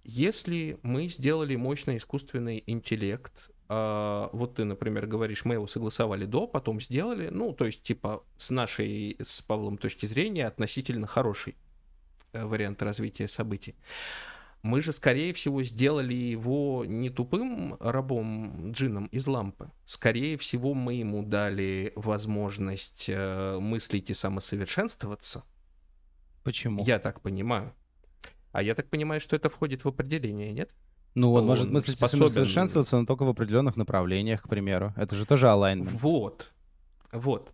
[0.04, 6.46] Если мы сделали мощный искусственный интеллект, а, вот ты, например, говоришь, мы его согласовали до,
[6.46, 11.56] потом сделали, ну, то есть, типа, с нашей, с Павлом точки зрения, относительно хороший.
[12.36, 13.76] Э, вариант развития событий.
[14.62, 19.70] Мы же, скорее всего, сделали его не тупым рабом джином из лампы.
[19.86, 25.44] Скорее всего, мы ему дали возможность э, мыслить и самосовершенствоваться.
[26.44, 26.84] Почему?
[26.84, 27.74] Я так понимаю.
[28.52, 30.72] А я так понимаю, что это входит в определение, нет?
[31.14, 34.94] Ну, что он может он мыслить способен- совершенствоваться, но только в определенных направлениях, к примеру.
[34.98, 35.90] Это же тоже alignment.
[35.90, 36.52] Вот.
[37.12, 37.54] Вот.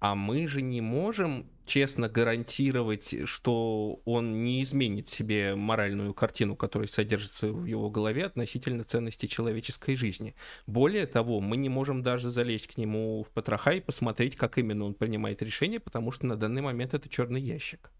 [0.00, 6.88] А мы же не можем честно гарантировать, что он не изменит себе моральную картину, которая
[6.88, 10.34] содержится в его голове относительно ценности человеческой жизни.
[10.66, 14.84] Более того, мы не можем даже залезть к нему в потроха и посмотреть, как именно
[14.84, 17.90] он принимает решения, потому что на данный момент это черный ящик.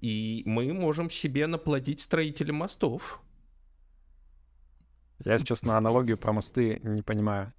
[0.00, 3.20] И мы можем себе наплодить строителя мостов.
[5.24, 7.52] Я, честно, аналогию про мосты не понимаю.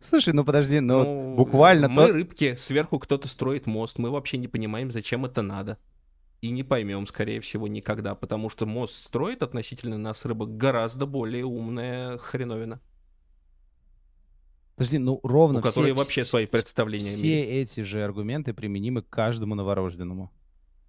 [0.00, 4.38] Слушай, ну подожди, ну, Ну, буквально Мы то- рыбки, сверху кто-то строит мост, мы вообще
[4.38, 5.78] не понимаем, зачем это надо.
[6.40, 11.44] И не поймем, скорее всего, никогда, потому что мост строит относительно нас рыбок гораздо более
[11.44, 12.80] умная хреновина,
[14.74, 19.54] подожди, ну ровно у которой вообще свои представления все эти же аргументы применимы к каждому
[19.54, 20.30] новорожденному.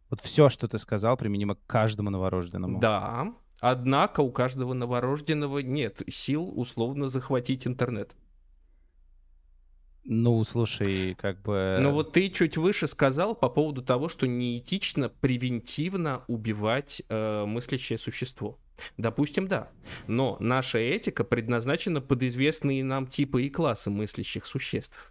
[0.10, 2.80] Вот все, что ты сказал, применимо к каждому новорожденному.
[2.80, 8.16] Да, однако у каждого новорожденного нет сил условно захватить интернет.
[10.04, 11.78] Ну, слушай, как бы...
[11.80, 18.00] Но вот ты чуть выше сказал по поводу того, что неэтично превентивно убивать э, мыслящее
[18.00, 18.58] существо.
[18.98, 19.70] Допустим, да.
[20.08, 25.11] Но наша этика предназначена под известные нам типы и классы мыслящих существ.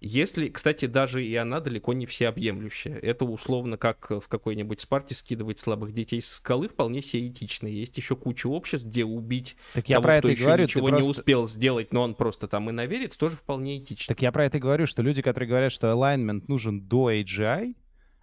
[0.00, 2.96] Если, кстати, даже и она далеко не всеобъемлющая.
[2.96, 7.66] Это условно как в какой-нибудь Спарте скидывать слабых детей с скалы вполне себе этично.
[7.66, 10.62] Есть еще куча обществ, где убить так я того, про кто это и еще говорю,
[10.64, 14.14] ничего не просто- успел сделать, но он просто там иноверец, тоже вполне этично.
[14.14, 17.74] Так я про это и говорю, что люди, которые говорят, что alignment нужен до AGI,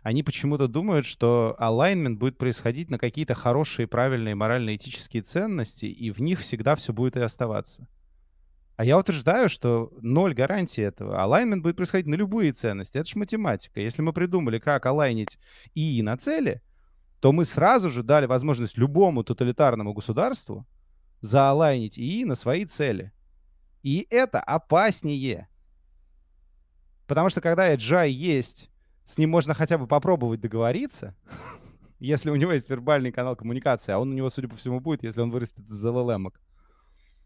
[0.02, 6.20] они почему-то думают, что alignment будет происходить на какие-то хорошие, правильные, морально-этические ценности, и в
[6.20, 7.88] них всегда все будет и оставаться.
[8.80, 11.18] А я утверждаю, что ноль гарантии этого.
[11.18, 12.98] Alignment будет происходить на любые ценности.
[12.98, 13.82] Это же математика.
[13.82, 15.38] Если мы придумали, как алайнить
[15.76, 16.62] ИИ на цели,
[17.20, 20.66] то мы сразу же дали возможность любому тоталитарному государству
[21.20, 23.12] заалайнить ИИ на свои цели.
[23.84, 25.50] И это опаснее.
[27.06, 28.72] Потому что когда AGI есть,
[29.04, 31.18] с ним можно хотя бы попробовать договориться,
[32.00, 35.04] если у него есть вербальный канал коммуникации, а он у него, судя по всему, будет,
[35.04, 36.32] если он вырастет из LLM.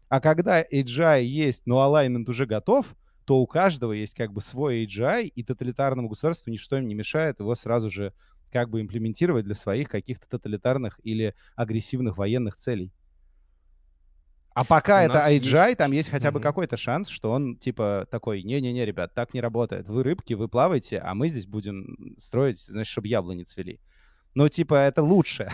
[0.08, 4.84] А когда AGI есть, но alignment уже готов, то у каждого есть как бы свой
[4.84, 8.12] AGI, и тоталитарному государству ничто им не мешает его сразу же
[8.52, 12.92] как бы имплементировать для своих каких-то тоталитарных или агрессивных военных целей.
[14.54, 16.44] А пока У это AGI, есть- там есть хотя бы Мгм.
[16.44, 19.88] какой-то шанс, что он типа такой, не-не-не, ребят, так не работает.
[19.88, 23.80] Вы рыбки, вы плаваете, а мы здесь будем строить, значит, чтобы яблони цвели.
[24.34, 25.50] Ну, типа, это лучше.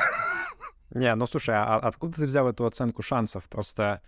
[0.90, 3.44] Не, ну слушай, а откуда ты взял эту оценку шансов?
[3.48, 4.02] Просто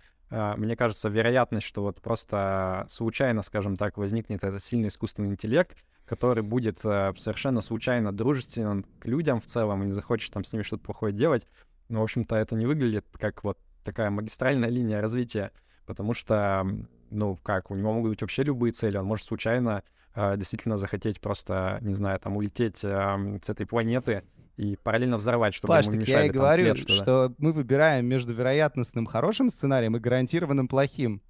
[0.57, 6.43] мне кажется, вероятность, что вот просто случайно, скажем так, возникнет этот сильный искусственный интеллект, который
[6.43, 10.63] будет э, совершенно случайно дружественен к людям в целом и не захочет там с ними
[10.63, 11.47] что-то плохое делать,
[11.89, 15.51] ну, в общем-то, это не выглядит как вот такая магистральная линия развития,
[15.85, 16.65] потому что,
[17.09, 19.83] ну, как, у него могут быть вообще любые цели, он может случайно
[20.15, 24.23] э, действительно захотеть просто, не знаю, там, улететь э, с этой планеты
[24.57, 26.93] и параллельно взорвать, чтобы Паш, ему так я и мешали там говорю, след, что-то.
[26.93, 31.21] что мы выбираем между вероятностным хорошим сценарием и гарантированным плохим.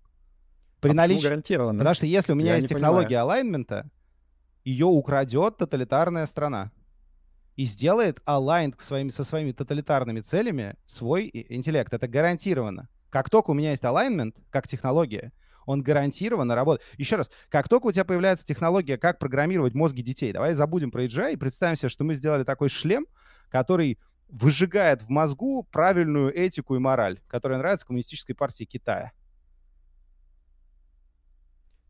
[0.81, 1.23] При А наличии...
[1.23, 1.79] гарантированно?
[1.79, 3.89] Потому что если у меня Я есть технология алайнмента,
[4.65, 6.71] ее украдет тоталитарная страна
[7.55, 11.93] и сделает к своими, со своими тоталитарными целями свой интеллект.
[11.93, 12.89] Это гарантированно.
[13.09, 15.31] Как только у меня есть alignment, как технология,
[15.65, 16.87] он гарантированно работает.
[16.97, 21.03] Еще раз, как только у тебя появляется технология, как программировать мозги детей, давай забудем про
[21.05, 23.05] AGI и представим себе, что мы сделали такой шлем,
[23.49, 23.99] который
[24.29, 29.11] выжигает в мозгу правильную этику и мораль, которая нравится коммунистической партии Китая.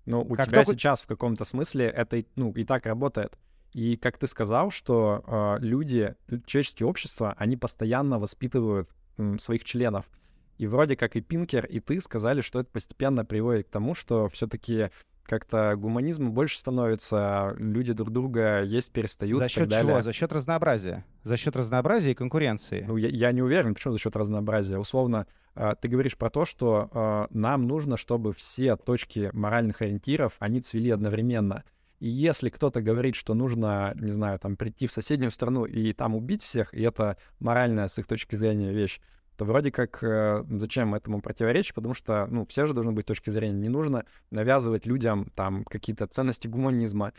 [0.05, 3.37] Ну, у Как тебя только- сейчас в каком-то смысле это ну, и так работает.
[3.71, 10.09] И как ты сказал, что э, люди, человеческие общества, они постоянно воспитывают м, своих членов.
[10.57, 14.27] И вроде как и Пинкер, и ты сказали, что это постепенно приводит к тому, что
[14.29, 14.89] все-таки
[15.23, 19.93] как-то гуманизм больше становится, люди друг друга есть перестают За и счет так далее.
[19.93, 20.01] чего?
[20.01, 21.05] За счет разнообразия.
[21.23, 22.83] За счет разнообразия и конкуренции.
[22.87, 24.77] Ну, я, я не уверен, почему за счет разнообразия.
[24.77, 30.33] Условно, э, ты говоришь про то, что э, нам нужно, чтобы все точки моральных ориентиров,
[30.39, 31.63] они цвели одновременно.
[31.99, 36.15] И если кто-то говорит, что нужно, не знаю, там прийти в соседнюю страну и там
[36.15, 38.99] убить всех, и это моральная с их точки зрения вещь,
[39.37, 43.29] то вроде как э, зачем этому противоречить, потому что, ну, все же должны быть точки
[43.29, 43.59] зрения.
[43.59, 47.13] Не нужно навязывать людям там какие-то ценности гуманизма.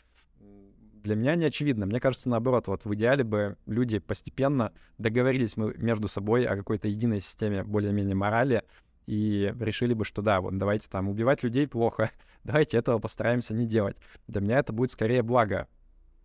[1.02, 1.86] Для меня не очевидно.
[1.86, 6.88] Мне кажется, наоборот, вот в идеале бы люди постепенно договорились мы между собой о какой-то
[6.88, 8.62] единой системе более-менее морали
[9.06, 12.10] и решили бы, что да, вот давайте там убивать людей плохо,
[12.44, 13.96] давайте этого постараемся не делать.
[14.28, 15.68] Для меня это будет скорее благо.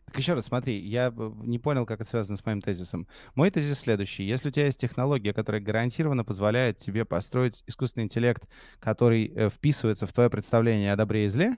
[0.09, 3.07] Так еще раз, смотри, я не понял, как это связано с моим тезисом.
[3.35, 4.23] Мой тезис следующий.
[4.23, 8.41] Если у тебя есть технология, которая гарантированно позволяет тебе построить искусственный интеллект,
[8.79, 11.57] который э, вписывается в твое представление о добре и зле,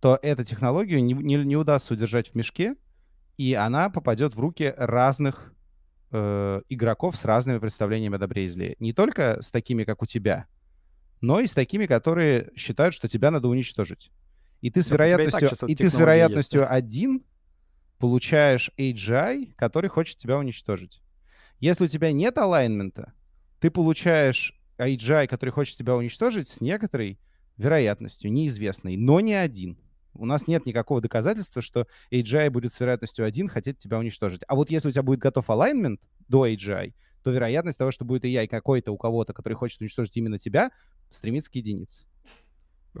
[0.00, 2.74] то эту технологию не, не, не удастся удержать в мешке,
[3.36, 5.54] и она попадет в руки разных
[6.10, 8.74] э, игроков с разными представлениями о добре и зле.
[8.80, 10.48] Не только с такими, как у тебя,
[11.20, 14.10] но и с такими, которые считают, что тебя надо уничтожить.
[14.60, 16.72] И ты с вероятностью, и, и ты с вероятностью есть.
[16.72, 17.22] один
[17.98, 21.02] получаешь AGI, который хочет тебя уничтожить.
[21.60, 23.12] Если у тебя нет алайнмента,
[23.60, 27.18] ты получаешь AGI, который хочет тебя уничтожить с некоторой
[27.56, 29.78] вероятностью, неизвестной, но не один.
[30.14, 34.42] У нас нет никакого доказательства, что AGI будет с вероятностью 1 хотеть тебя уничтожить.
[34.48, 38.24] А вот если у тебя будет готов alignment до AGI, то вероятность того, что будет
[38.24, 40.70] AI какой-то у кого-то, который хочет уничтожить именно тебя,
[41.10, 42.04] стремится к единице.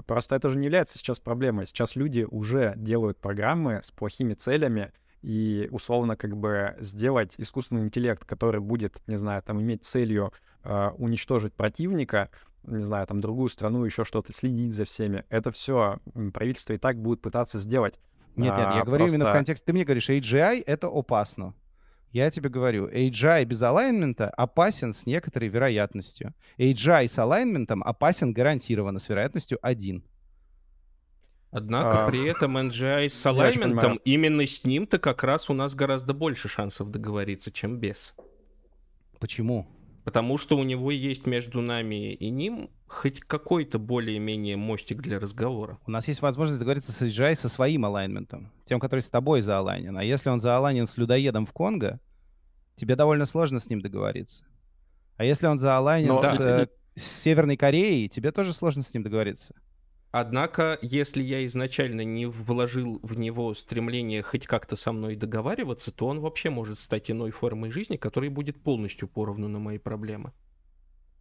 [0.06, 1.66] Просто это же не является сейчас проблемой.
[1.66, 8.24] Сейчас люди уже делают программы с плохими целями, и условно как бы сделать искусственный интеллект,
[8.24, 10.32] который будет, не знаю, там иметь целью
[10.62, 12.30] э, уничтожить противника,
[12.62, 15.24] не знаю, там другую страну, еще что-то, следить за всеми.
[15.28, 15.98] Это все
[16.32, 17.98] правительство и так будет пытаться сделать.
[18.36, 19.16] Нет, нет, я а, говорю просто...
[19.16, 21.54] именно в контексте, ты мне говоришь, AGI— это опасно.
[22.10, 26.34] Я тебе говорю, AGI без алайнмента опасен с некоторой вероятностью.
[26.56, 30.02] AGI с алайнментом опасен гарантированно с вероятностью 1.
[31.50, 36.12] Однако а, при этом NGI с алайнментом, именно с ним-то как раз у нас гораздо
[36.12, 38.14] больше шансов договориться, чем без.
[39.18, 39.66] Почему?
[40.08, 45.78] Потому что у него есть между нами и ним хоть какой-то более-менее мостик для разговора.
[45.86, 49.94] У нас есть возможность договориться с AGI со своим алайнментом, тем, который с тобой заалайнен.
[49.98, 52.00] А если он заалайнен с людоедом в Конго,
[52.74, 54.46] тебе довольно сложно с ним договориться.
[55.18, 56.20] А если он заалайнен Но...
[56.20, 59.54] с, э, с Северной Кореей, тебе тоже сложно с ним договориться.
[60.10, 66.06] Однако, если я изначально не вложил в него стремление хоть как-то со мной договариваться, то
[66.06, 70.32] он вообще может стать иной формой жизни, которая будет полностью поровну на мои проблемы.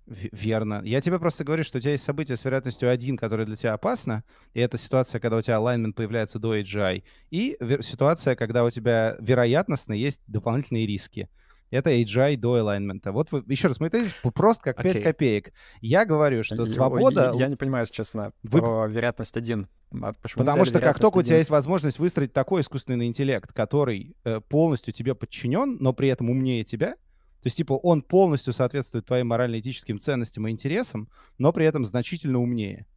[0.06, 0.82] Верно.
[0.86, 3.74] Я тебе просто говорю, что у тебя есть событие с вероятностью 1, которое для тебя
[3.74, 4.24] опасно,
[4.54, 9.18] и это ситуация, когда у тебя alignment появляется до AGI, и ситуация, когда у тебя
[9.20, 11.30] вероятностно есть дополнительные риски.
[11.70, 13.12] Это AGI до alignment.
[13.12, 15.04] Вот вы, еще раз, мой тезис просто как 5 okay.
[15.04, 15.54] копеек.
[15.82, 17.32] Я говорю, что свобода...
[17.34, 18.60] Я, я не понимаю, честно, вы...
[18.60, 19.68] про вероятность 1.
[20.02, 21.26] А почему Потому что как только 1?
[21.26, 26.08] у тебя есть возможность выстроить такой искусственный интеллект, который э, полностью тебе подчинен, но при
[26.08, 26.96] этом умнее тебя,
[27.42, 32.40] то есть, типа, он полностью соответствует твоим морально-этическим ценностям и интересам, но при этом значительно
[32.40, 32.88] умнее.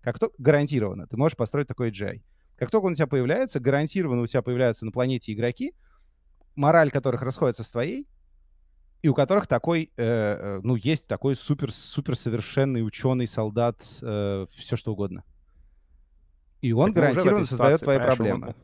[0.00, 2.22] Как то гарантированно, ты можешь построить такой AGI.
[2.56, 5.74] Как только он у тебя появляется, гарантированно у тебя появляются на планете игроки,
[6.56, 8.08] мораль которых расходится с твоей,
[9.02, 14.46] и у которых такой, э, э, ну, есть такой супер, супер совершенный ученый, солдат, э,
[14.50, 15.24] все что угодно.
[16.60, 18.54] И он так гарантированно создает твои проблемы.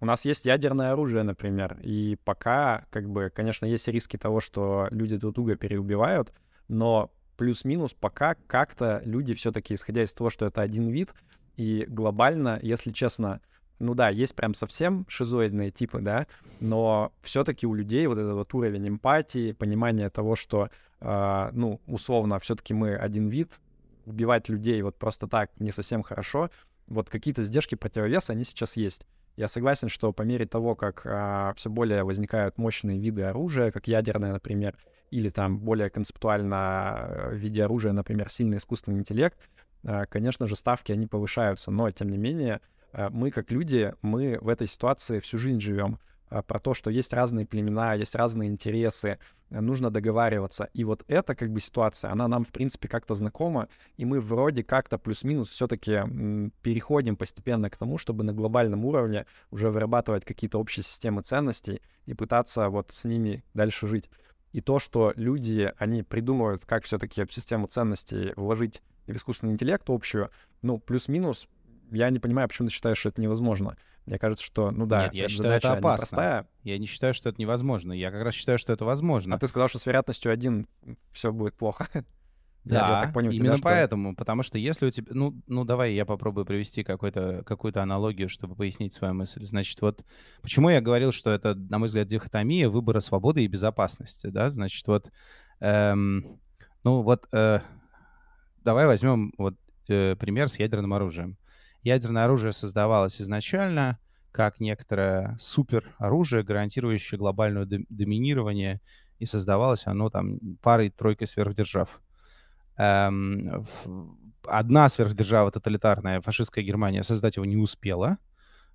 [0.00, 4.88] У нас есть ядерное оружие, например, и пока, как бы, конечно, есть риски того, что
[4.90, 6.32] люди друг друга переубивают,
[6.68, 11.12] но плюс-минус пока как-то люди все-таки, исходя из того, что это один вид,
[11.56, 13.42] и глобально, если честно,
[13.78, 16.26] ну да, есть прям совсем шизоидные типы, да,
[16.60, 22.38] но все-таки у людей вот этот вот уровень эмпатии, понимание того, что, э, ну, условно,
[22.38, 23.60] все-таки мы один вид,
[24.06, 26.50] убивать людей вот просто так не совсем хорошо,
[26.86, 29.06] вот какие-то сдержки противовеса, они сейчас есть.
[29.36, 33.88] Я согласен, что по мере того, как а, все более возникают мощные виды оружия, как
[33.88, 34.76] ядерное, например,
[35.10, 39.36] или там более концептуально э, в виде оружия, например, сильный искусственный интеллект,
[39.84, 42.73] а, конечно же, ставки, они повышаются, но, тем не менее, Э,
[43.10, 45.98] мы, как люди, мы в этой ситуации всю жизнь живем
[46.30, 49.18] э, про то, что есть разные племена, есть разные интересы,
[49.50, 50.68] э, нужно договариваться.
[50.74, 54.62] И вот эта как бы ситуация, она нам, в принципе, как-то знакома, и мы вроде
[54.62, 56.02] как-то плюс-минус все-таки
[56.62, 62.14] переходим постепенно к тому, чтобы на глобальном уровне уже вырабатывать какие-то общие системы ценностей и
[62.14, 64.08] пытаться вот с ними дальше жить.
[64.52, 70.30] И то, что люди, они придумывают, как все-таки систему ценностей вложить в искусственный интеллект общую,
[70.62, 71.48] ну, плюс-минус
[71.90, 73.76] я не понимаю, почему ты считаешь, что это невозможно.
[74.06, 76.06] Мне кажется, что, ну да, Нет, я считаю, это опасно.
[76.06, 76.48] Простая.
[76.62, 77.92] Я не считаю, что это невозможно.
[77.92, 79.34] Я как раз считаю, что это возможно.
[79.34, 80.66] А ты сказал, что с вероятностью один
[81.12, 81.88] все будет плохо.
[82.64, 84.16] Да, я, так понял именно тебя, поэтому, что...
[84.16, 88.94] потому что если у тебя, ну, ну давай я попробую привести какую-то аналогию, чтобы пояснить
[88.94, 89.44] свою мысль.
[89.44, 90.02] Значит, вот
[90.40, 94.48] почему я говорил, что это, на мой взгляд, дихотомия выбора свободы и безопасности, да?
[94.48, 95.12] Значит, вот,
[95.60, 96.40] эм,
[96.84, 97.60] ну вот, э,
[98.62, 99.56] давай возьмем вот
[99.88, 101.36] э, пример с ядерным оружием.
[101.84, 103.98] Ядерное оружие создавалось изначально
[104.32, 108.80] как некоторое супероружие, гарантирующее глобальное доминирование,
[109.20, 112.00] и создавалось оно там парой-тройкой сверхдержав.
[112.76, 113.66] Эм,
[114.44, 118.18] одна сверхдержава тоталитарная, фашистская Германия, создать его не успела,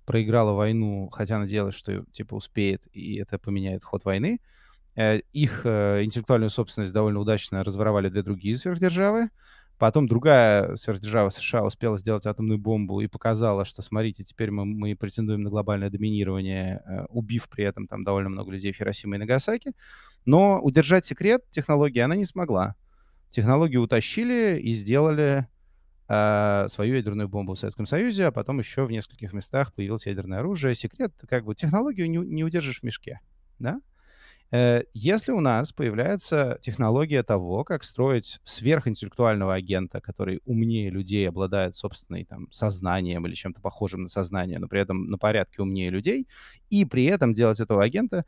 [0.06, 4.40] проиграла войну, хотя надеялась, что типа успеет, и это поменяет ход войны.
[4.96, 9.30] Э, их э, интеллектуальную собственность довольно удачно разворовали две другие сверхдержавы.
[9.80, 14.94] Потом другая сверхдержава США успела сделать атомную бомбу и показала, что, смотрите, теперь мы, мы
[14.94, 19.20] претендуем на глобальное доминирование, э, убив при этом там довольно много людей в Хиросиме и
[19.20, 19.72] Нагасаки.
[20.26, 22.74] Но удержать секрет технологии она не смогла.
[23.30, 25.48] Технологию утащили и сделали
[26.08, 30.40] э, свою ядерную бомбу в Советском Союзе, а потом еще в нескольких местах появилось ядерное
[30.40, 30.74] оружие.
[30.74, 33.20] Секрет, как бы, технологию не, не удержишь в мешке,
[33.58, 33.80] да?
[34.52, 41.76] Э, если у нас появляется технология того, как строить сверхинтеллектуального агента, который умнее людей, обладает
[41.76, 46.26] собственным там, сознанием или чем-то похожим на сознание, но при этом на порядке умнее людей,
[46.68, 48.24] и при этом делать этого агента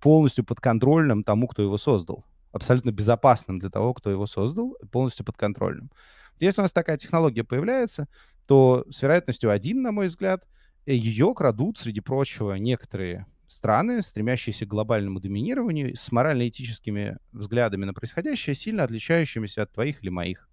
[0.00, 5.90] полностью подконтрольным тому, кто его создал, абсолютно безопасным для того, кто его создал, полностью подконтрольным.
[6.38, 8.08] Если у нас такая технология появляется,
[8.48, 10.46] то с вероятностью один, на мой взгляд,
[10.86, 18.54] ее крадут, среди прочего, некоторые страны, стремящиеся к глобальному доминированию, с морально-этическими взглядами на происходящее,
[18.54, 20.48] сильно отличающимися от твоих или моих.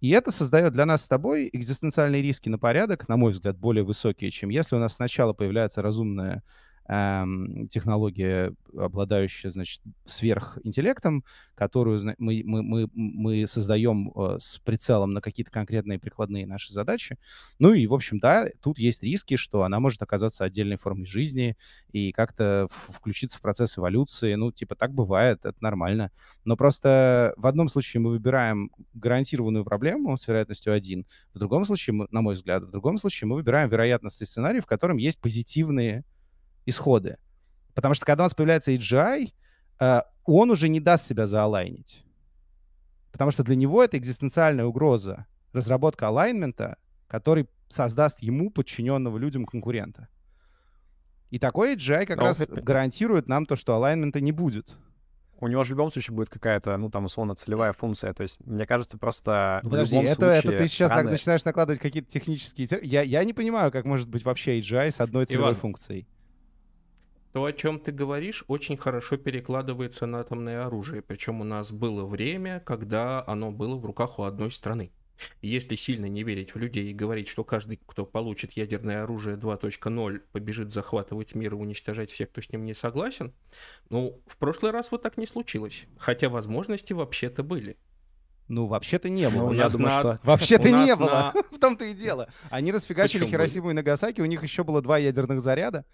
[0.00, 3.84] И это создает для нас с тобой экзистенциальные риски на порядок, на мой взгляд, более
[3.84, 6.42] высокие, чем если у нас сначала появляется разумная
[6.88, 11.22] технология, обладающая, значит, сверхинтеллектом,
[11.54, 17.18] которую мы, мы, мы, мы создаем э, с прицелом на какие-то конкретные прикладные наши задачи.
[17.58, 21.58] Ну и, в общем, да, тут есть риски, что она может оказаться отдельной формой жизни
[21.92, 24.34] и как-то включиться в процесс эволюции.
[24.34, 26.10] Ну, типа, так бывает, это нормально.
[26.44, 32.06] Но просто в одном случае мы выбираем гарантированную проблему с вероятностью 1, в другом случае,
[32.10, 36.04] на мой взгляд, в другом случае мы выбираем вероятностный сценарий, в котором есть позитивные
[36.68, 37.18] исходы.
[37.74, 39.32] Потому что когда у нас появляется AGI,
[39.80, 42.04] э, он уже не даст себя заалайнить.
[43.12, 45.26] Потому что для него это экзистенциальная угроза.
[45.52, 50.08] Разработка алайнмента, который создаст ему подчиненного людям конкурента.
[51.30, 52.60] И такой AGI как Но раз это...
[52.60, 54.76] гарантирует нам то, что алайнмента не будет.
[55.40, 58.12] У него же в любом случае будет какая-то, ну, там, условно, целевая функция.
[58.12, 61.10] То есть, мне кажется, просто ну, подожди, это, случае это ты сейчас страны...
[61.10, 62.68] начинаешь накладывать какие-то технические...
[62.82, 66.08] Я, я не понимаю, как может быть вообще AGI с одной целевой Иван, функцией.
[67.32, 71.02] То, о чем ты говоришь, очень хорошо перекладывается на атомное оружие.
[71.02, 74.92] Причем у нас было время, когда оно было в руках у одной страны.
[75.42, 80.20] Если сильно не верить в людей и говорить, что каждый, кто получит ядерное оружие 2.0,
[80.32, 83.34] побежит захватывать мир и уничтожать всех, кто с ним не согласен,
[83.90, 85.84] ну, в прошлый раз вот так не случилось.
[85.98, 87.76] Хотя возможности вообще-то были.
[88.48, 89.48] Ну, вообще-то не было.
[89.48, 90.00] Ну, я думаю, на...
[90.00, 90.20] что...
[90.26, 91.32] Вообще-то не было.
[91.34, 91.42] На...
[91.50, 92.28] в том-то и дело.
[92.48, 95.84] Они расфигачили Почему Хиросиму и Нагасаки, у них еще было два ядерных заряда.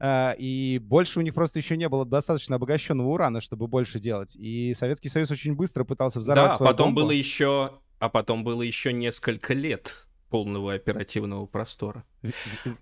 [0.00, 4.34] Uh, и больше у них просто еще не было достаточно обогащенного урана, чтобы больше делать.
[4.34, 7.02] И Советский Союз очень быстро пытался взорвать да, свою потом бомбу.
[7.02, 12.04] было еще, а потом было еще несколько лет полного оперативного простора.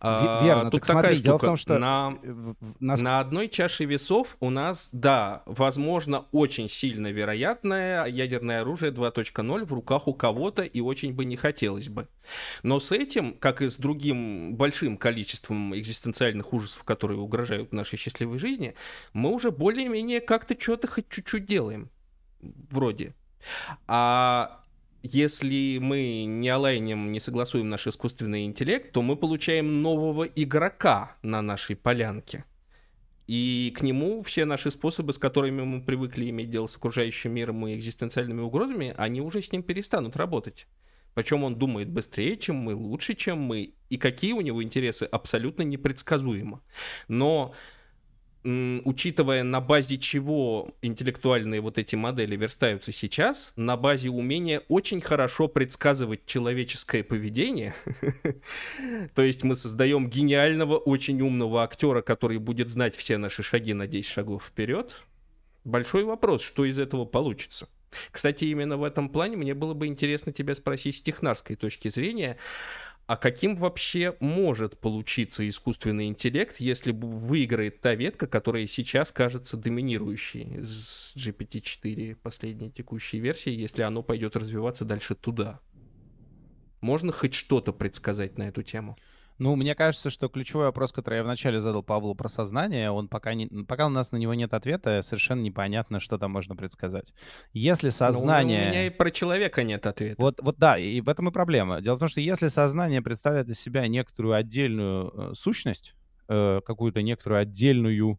[0.00, 0.70] А, верно.
[0.70, 1.24] Тут так такая смотри, штука.
[1.24, 2.18] дело в том, что на,
[2.80, 3.00] нас...
[3.00, 9.72] на одной чаше весов у нас, да, возможно, очень сильно вероятное ядерное оружие 2.0 в
[9.72, 12.08] руках у кого-то, и очень бы не хотелось бы.
[12.62, 18.38] Но с этим, как и с другим большим количеством экзистенциальных ужасов, которые угрожают нашей счастливой
[18.38, 18.74] жизни,
[19.12, 21.90] мы уже более-менее как-то что-то хоть чуть-чуть делаем.
[22.40, 23.14] Вроде.
[23.86, 24.62] А
[25.14, 31.42] если мы не алайним, не согласуем наш искусственный интеллект, то мы получаем нового игрока на
[31.42, 32.44] нашей полянке.
[33.26, 37.66] И к нему все наши способы, с которыми мы привыкли иметь дело с окружающим миром
[37.66, 40.66] и экзистенциальными угрозами, они уже с ним перестанут работать.
[41.14, 45.62] Причем он думает быстрее, чем мы, лучше, чем мы, и какие у него интересы абсолютно
[45.62, 46.62] непредсказуемо.
[47.08, 47.54] Но
[48.44, 55.48] учитывая на базе чего интеллектуальные вот эти модели верстаются сейчас, на базе умения очень хорошо
[55.48, 57.74] предсказывать человеческое поведение.
[59.14, 63.86] То есть мы создаем гениального, очень умного актера, который будет знать все наши шаги на
[63.86, 65.04] 10 шагов вперед.
[65.64, 67.68] Большой вопрос, что из этого получится.
[68.10, 72.36] Кстати, именно в этом плане мне было бы интересно тебя спросить с технарской точки зрения,
[73.08, 80.62] а каким вообще может получиться искусственный интеллект, если выиграет та ветка, которая сейчас кажется доминирующей
[80.62, 85.60] с GPT-4 последней текущей версии, если оно пойдет развиваться дальше туда?
[86.82, 88.98] Можно хоть что-то предсказать на эту тему?
[89.38, 93.34] Ну, мне кажется, что ключевой вопрос, который я вначале задал Павлу про сознание, он пока,
[93.34, 97.14] не, пока у нас на него нет ответа, совершенно непонятно, что там можно предсказать.
[97.52, 98.60] Если сознание...
[98.60, 100.16] Ну, у меня и про человека нет ответа.
[100.20, 101.80] Вот, вот да, и в этом и проблема.
[101.80, 105.94] Дело в том, что если сознание представляет из себя некоторую отдельную э, сущность,
[106.28, 108.18] э, какую-то некоторую отдельную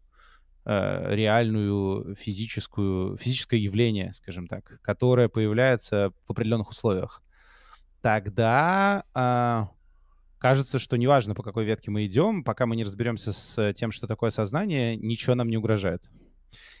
[0.64, 7.22] э, реальную физическую, физическое явление, скажем так, которое появляется в определенных условиях,
[8.00, 9.04] тогда...
[10.40, 14.06] Кажется, что неважно, по какой ветке мы идем, пока мы не разберемся с тем, что
[14.06, 16.02] такое сознание, ничего нам не угрожает.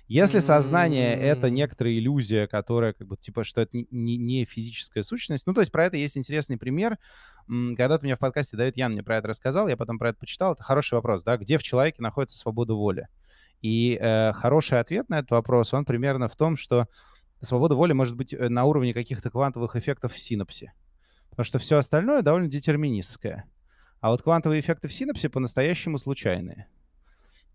[0.08, 5.46] Если сознание— это некоторая иллюзия, которая как бы, типа, что это не, не физическая сущность,
[5.46, 6.98] ну, то есть про это есть интересный пример.
[7.46, 10.54] Когда-то меня в подкасте Давид Ян мне про это рассказал, я потом про это почитал.
[10.54, 13.08] Это хороший вопрос, да, где в человеке находится свобода воли?
[13.60, 16.88] И э, хороший ответ на этот вопрос, он примерно в том, что
[17.42, 20.72] свобода воли может быть э, на уровне каких-то квантовых эффектов в синапсе.
[21.40, 23.46] Потому что все остальное довольно детерминистское.
[24.02, 26.68] А вот квантовые эффекты в синапсе по-настоящему случайные.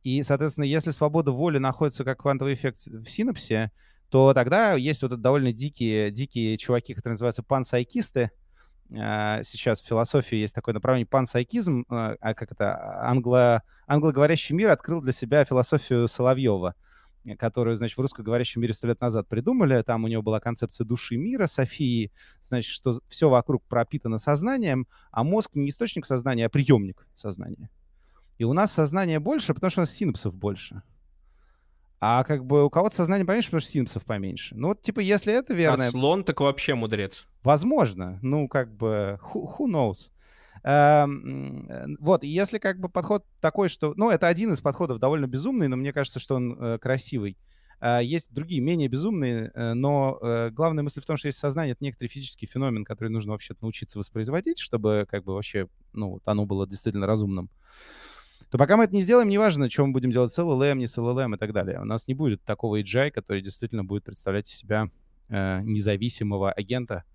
[0.01, 3.71] И, соответственно, если свобода воли находится как квантовый эффект в синапсе,
[4.09, 8.31] то тогда есть вот это довольно дикие, дикие чуваки, которые называются пансайкисты.
[8.91, 14.71] А, сейчас в философии есть такое направление пансайкизм, а, а как это, англо, англоговорящий мир
[14.71, 16.73] открыл для себя философию Соловьева
[17.37, 19.81] которую, значит, в русскоговорящем мире сто лет назад придумали.
[19.81, 22.11] Там у него была концепция души мира, Софии,
[22.41, 27.69] значит, что все вокруг пропитано сознанием, а мозг не источник сознания, а приемник сознания.
[28.37, 30.83] И у нас сознание больше, потому что у нас синапсов больше.
[31.99, 34.55] А как бы у кого-то сознание поменьше, потому что синапсов поменьше.
[34.55, 35.87] Ну вот, типа, если это верно...
[35.87, 37.25] А слон так вообще мудрец.
[37.41, 38.19] Возможно.
[38.21, 40.11] Ну, как бы, who, who knows?
[40.65, 43.93] Эм, э, вот, если как бы подход такой, что...
[43.95, 47.37] Ну, это один из подходов довольно безумный, но мне кажется, что он э, красивый.
[47.79, 50.17] Э, есть другие, менее безумные, но
[50.51, 53.99] главная мысль в том, что есть сознание— это некоторый физический феномен, который нужно вообще научиться
[53.99, 57.49] воспроизводить, чтобы как бы вообще, ну, оно было действительно разумным
[58.51, 60.97] то пока мы это не сделаем, неважно, что мы будем делать с LLM, не с
[60.97, 61.81] LLM и так далее.
[61.81, 64.89] У нас не будет такого AGI, который действительно будет представлять из себя
[65.29, 67.14] э, независимого агента, Э,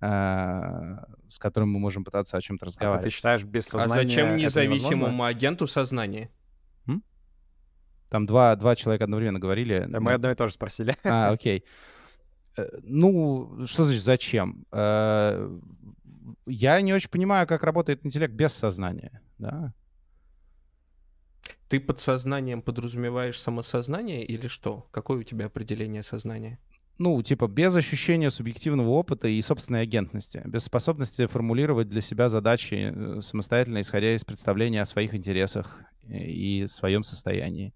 [0.00, 3.00] с которым мы можем пытаться о чем-то разговаривать.
[3.00, 6.30] А ты считаешь без сознания А зачем независимому агенту сознание?
[6.86, 7.02] М?
[8.08, 9.86] Там два, два человека одновременно говорили.
[9.88, 10.96] Да, мы одно и то же спросили.
[11.04, 11.64] А, окей.
[12.56, 14.64] Э, ну, что значит зачем?
[14.72, 15.58] Э,
[16.46, 19.74] я не очень понимаю, как работает интеллект без сознания, да?
[21.68, 24.88] Ты под сознанием подразумеваешь самосознание или что?
[24.90, 26.58] Какое у тебя определение сознания?
[27.00, 32.92] Ну, типа, без ощущения субъективного опыта и собственной агентности, без способности формулировать для себя задачи
[32.94, 37.72] э, самостоятельно, исходя из представления о своих интересах и своем состоянии.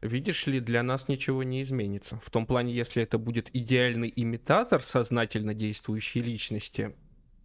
[0.00, 2.18] Видишь ли, для нас ничего не изменится.
[2.24, 6.94] В том плане, если это будет идеальный имитатор сознательно действующей личности,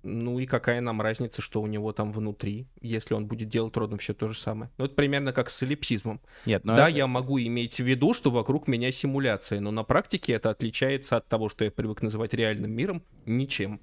[0.03, 3.97] ну и какая нам разница, что у него там внутри, если он будет делать ровно
[3.97, 4.69] все то же самое.
[4.77, 6.21] Ну это примерно как с эллипсизмом.
[6.45, 6.97] Нет, но да, это...
[6.97, 11.27] я могу иметь в виду, что вокруг меня симуляция, но на практике это отличается от
[11.27, 13.81] того, что я привык называть реальным миром, ничем.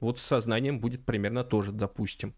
[0.00, 2.34] Вот с сознанием будет примерно тоже, допустим.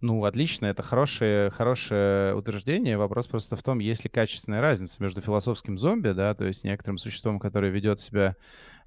[0.00, 2.96] Ну, отлично, это хорошее, хорошее утверждение.
[2.96, 6.96] Вопрос просто в том, есть ли качественная разница между философским зомби, да, то есть некоторым
[6.96, 8.36] существом, которое ведет себя,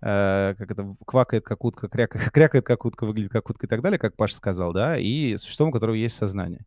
[0.04, 3.82] э, как это, квакает как утка, крякает, крякает как утка, выглядит как утка и так
[3.82, 6.66] далее, как Паша сказал, да, и существом, у которого есть сознание.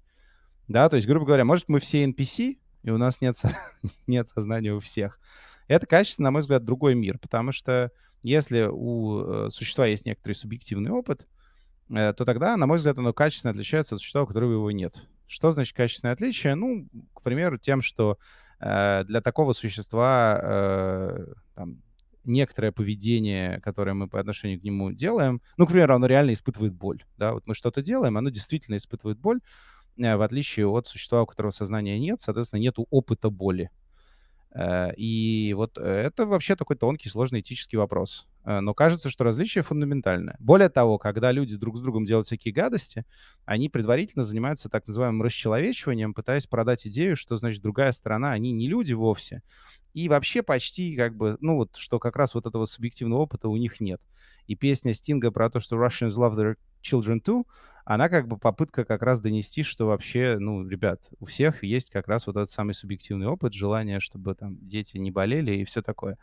[0.68, 3.36] Да, то есть, грубо говоря, может, мы все NPC, и у нас нет,
[4.06, 5.20] нет сознания у всех.
[5.68, 7.90] Это качественно, на мой взгляд, другой мир, потому что
[8.22, 11.26] если у э, существа есть некоторый субъективный опыт,
[11.90, 15.06] Э, то тогда, на мой взгляд, оно качественно отличается от существа, у которого его нет.
[15.26, 16.54] Что значит качественное отличие?
[16.54, 18.18] Ну, к примеру, тем, что
[18.60, 21.82] э, для такого существа э, там,
[22.26, 26.74] некоторое поведение, которое мы по отношению к нему делаем, ну, к примеру, оно реально испытывает
[26.74, 27.04] боль.
[27.16, 27.32] Да?
[27.32, 29.40] Вот мы что-то делаем, оно действительно испытывает боль,
[29.98, 33.70] э, в отличие от существа, у которого сознания нет, соответственно, нет опыта боли.
[34.54, 38.26] Э, и вот это вообще такой тонкий, сложный этический вопрос.
[38.46, 40.36] Э, но кажется, что различие фундаментальное.
[40.38, 43.04] Более того, когда люди друг с другом делают всякие гадости,
[43.44, 48.68] они предварительно занимаются так называемым расчеловечиванием, пытаясь продать идею, что, значит, другая сторона, они не
[48.68, 49.42] люди вовсе.
[49.92, 53.56] И вообще почти как бы, ну вот, что как раз вот этого субъективного опыта у
[53.56, 54.00] них нет.
[54.46, 57.44] И песня Стинга про то, что Russians love their children too,
[57.84, 62.06] она как бы попытка как раз донести, что вообще, ну, ребят, у всех есть как
[62.06, 66.18] раз вот этот самый субъективный опыт, желание, чтобы там дети не болели и все такое.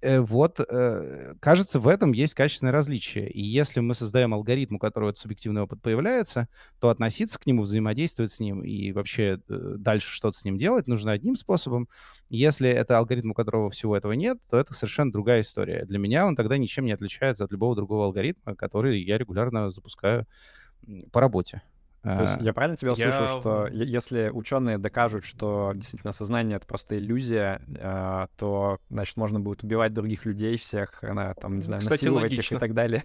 [0.00, 3.28] Э, вот, э, кажется, в этом есть качественное различие.
[3.30, 6.48] И если мы создаем алгоритм, у которого этот субъективный опыт появляется,
[6.80, 10.86] то относиться к нему, взаимодействовать с ним и вообще э, дальше что-то с ним делать
[10.86, 11.88] нужно одним способом.
[12.28, 15.84] Если это алгоритм, у которого всего этого нет, то это совершенно другая история.
[15.84, 20.26] Для меня он тогда ничем не отличается от любого другого алгоритма, который я регулярно запускаю
[21.10, 21.62] по работе.
[22.02, 23.12] То есть а, я правильно тебя я...
[23.12, 29.40] слышу, что если ученые докажут, что действительно сознание— это просто иллюзия, а, то, значит, можно
[29.40, 32.54] будет убивать других людей всех, она, там, не знаю, Кстати, насиловать логично.
[32.54, 33.04] их и так далее?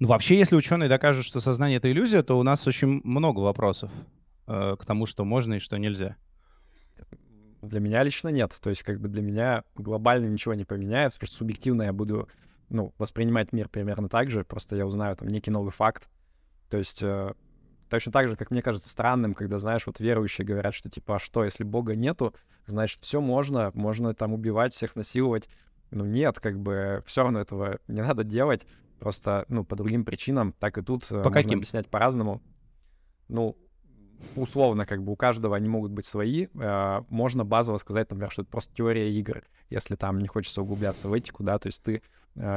[0.00, 3.90] Ну, вообще, если ученые докажут, что сознание— это иллюзия, то у нас очень много вопросов
[4.46, 6.16] э, к тому, что можно и что нельзя.
[7.62, 8.56] Для меня лично нет.
[8.60, 12.28] То есть, как бы для меня глобально ничего не поменяется, потому что субъективно я буду
[12.68, 16.08] ну, воспринимать мир примерно так же, просто я узнаю там некий новый факт.
[16.68, 17.32] То есть э,
[17.88, 21.18] точно так же, как мне кажется странным, когда, знаешь, вот верующие говорят, что типа, а
[21.18, 22.34] что, если Бога нету,
[22.66, 25.48] значит, все можно, можно там убивать, всех насиловать.
[25.90, 28.66] Ну нет, как бы все равно этого не надо делать,
[28.98, 31.58] просто, ну, по другим причинам, так и тут э, по можно каким?
[31.58, 32.42] объяснять по-разному.
[33.28, 33.56] Ну,
[34.36, 36.48] условно, как бы у каждого они могут быть свои.
[36.54, 41.08] Э, можно базово сказать, например, что это просто теория игр, если там не хочется углубляться
[41.08, 42.02] в этику, да, то есть ты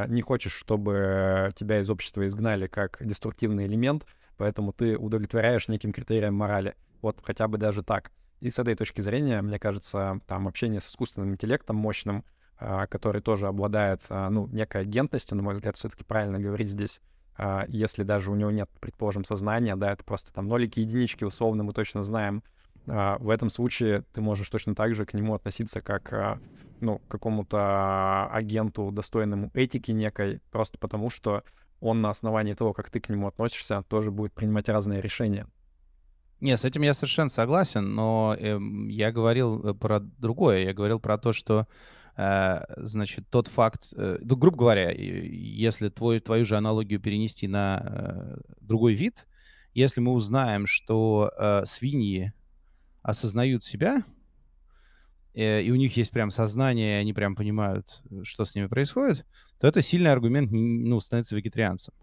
[0.07, 4.05] не хочешь, чтобы тебя из общества изгнали как деструктивный элемент,
[4.37, 6.75] поэтому ты удовлетворяешь неким критериям морали.
[7.01, 8.11] Вот хотя бы даже так.
[8.41, 12.23] И с этой точки зрения, мне кажется, там общение с искусственным интеллектом мощным,
[12.59, 17.01] э, который тоже обладает, э, ну, некой агентностью, на мой взгляд, все-таки правильно говорить здесь,
[17.37, 21.63] а, если даже у него нет, предположим, сознания, да, это просто там нолики, единички, условно,
[21.63, 25.81] мы точно знаем, а, в этом случае ты можешь точно так же к нему относиться
[25.81, 26.39] как, а,
[26.79, 31.43] ну, к какому-то агенту, достойному этики некой, просто потому что
[31.79, 35.47] он на основании того, как ты к нему относишься, тоже будет принимать разные решения.
[36.39, 38.59] Не, с этим я совершенно согласен, но э,
[38.89, 40.63] я говорил э, про другое.
[40.63, 41.67] Я говорил про то, что
[42.17, 47.81] Э, значит, тот факт, э, ну, грубо говоря, если твой, твою же аналогию перенести на
[47.83, 49.27] э, другой вид,
[49.73, 51.31] если мы узнаем, что
[51.63, 52.33] свиньи
[53.01, 54.03] осознают себя,
[55.33, 59.25] и у них есть прям сознание, и они прям понимают, что с ними происходит,
[59.59, 61.93] то это сильный аргумент, ну, становиться вегетарианцем.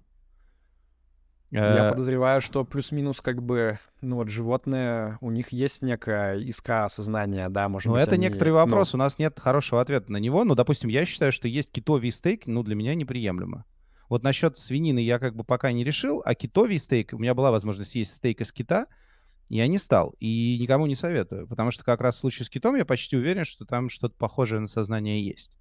[1.51, 6.89] Я э, подозреваю, что плюс-минус как бы, ну вот животные, у них есть некая искра
[6.91, 8.99] сознания, да, может ну, быть, это они, некоторый вопрос, ну...
[8.99, 10.45] у нас нет хорошего ответа на него.
[10.45, 13.65] Ну, допустим, я считаю, что есть китовий стейк, ну, для меня неприемлемо.
[14.11, 17.51] Вот насчет свинины я как бы пока не решил, а китовий стейк, у меня была
[17.51, 18.87] возможность есть стейк из кита,
[19.49, 20.15] я не стал.
[20.21, 23.45] И никому не советую, потому что как раз в случае с китом я почти уверен,
[23.45, 25.57] что там что-то похожее на сознание есть.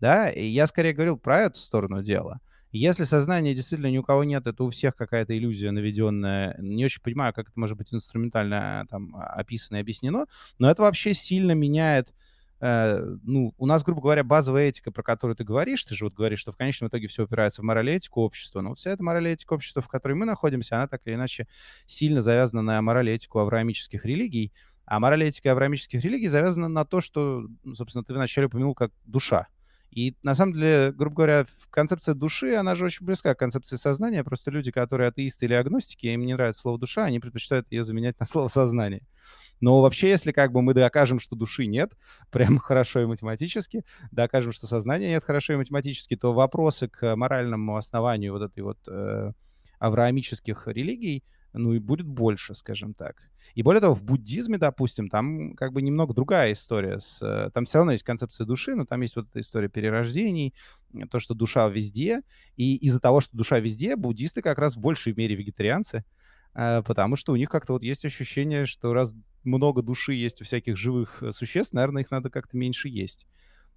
[0.00, 2.40] Да, и я скорее говорил про эту сторону дела.
[2.72, 6.56] Если сознания действительно ни у кого нет, это у всех какая-то иллюзия наведенная.
[6.58, 10.26] Не очень понимаю, как это может быть инструментально там описано и объяснено,
[10.58, 12.12] но это вообще сильно меняет
[12.60, 16.40] ну, у нас, грубо говоря, базовая этика, про которую ты говоришь, ты же вот говоришь,
[16.40, 19.54] что в конечном итоге все упирается в мораль этику общества, но вся эта мораль этика
[19.54, 21.46] общества, в которой мы находимся, она так или иначе
[21.86, 24.52] сильно завязана на мораль этику авраамических религий,
[24.86, 28.92] а мораль этика авраамических религий завязана на то, что, ну, собственно, ты вначале упомянул как
[29.04, 29.48] душа.
[29.90, 34.24] И на самом деле, грубо говоря, концепция души, она же очень близка к концепции сознания.
[34.24, 38.18] Просто люди, которые атеисты или агностики, им не нравится слово душа, они предпочитают ее заменять
[38.18, 39.06] на слово сознание.
[39.64, 41.96] Но вообще, если как бы мы докажем, что души нет,
[42.30, 47.78] прям хорошо и математически, докажем, что сознания нет хорошо и математически, то вопросы к моральному
[47.78, 49.32] основанию вот этой вот э,
[49.78, 53.16] авраамических религий, ну и будет больше, скажем так.
[53.54, 56.98] И более того, в буддизме, допустим, там как бы немного другая история.
[56.98, 60.52] С, э, там все равно есть концепция души, но там есть вот эта история перерождений,
[61.10, 62.20] то, что душа везде.
[62.58, 66.04] И из-за того, что душа везде, буддисты как раз в большей мере вегетарианцы,
[66.54, 69.14] э, потому что у них как-то вот есть ощущение, что раз
[69.44, 73.26] много души есть у всяких живых э, существ, наверное, их надо как-то меньше есть.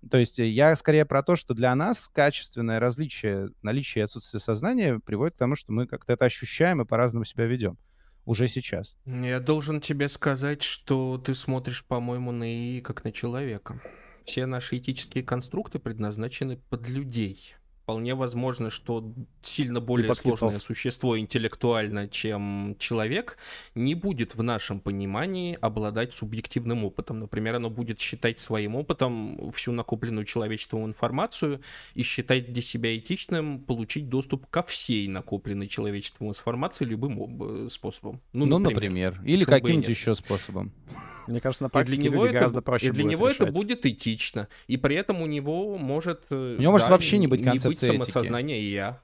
[0.09, 4.99] То есть я скорее про то, что для нас качественное различие, наличие и отсутствие сознания
[4.99, 7.77] приводит к тому, что мы как-то это ощущаем и по-разному себя ведем
[8.25, 8.97] уже сейчас.
[9.05, 13.81] Я должен тебе сказать, что ты смотришь, по-моему, на ИИ как на человека.
[14.25, 17.55] Все наши этические конструкты предназначены под людей
[17.87, 23.37] вполне возможно, что сильно более сложное существо интеллектуально, чем человек,
[23.75, 27.19] не будет в нашем понимании обладать субъективным опытом.
[27.19, 31.61] Например, оно будет считать своим опытом всю накопленную человечеством информацию
[31.93, 38.19] и считать для себя этичным получить доступ ко всей накопленной человечеством информации любым способом.
[38.33, 39.13] Ну, ну например.
[39.13, 39.21] например.
[39.23, 40.73] Или каким-нибудь еще способом.
[41.27, 43.41] Мне кажется, на практике и для него это, гораздо проще И для него решать.
[43.41, 44.47] это будет этично.
[44.67, 46.23] И при этом у него может...
[46.29, 49.01] Э, у него да, может вообще не быть концепции быть самосознания и я.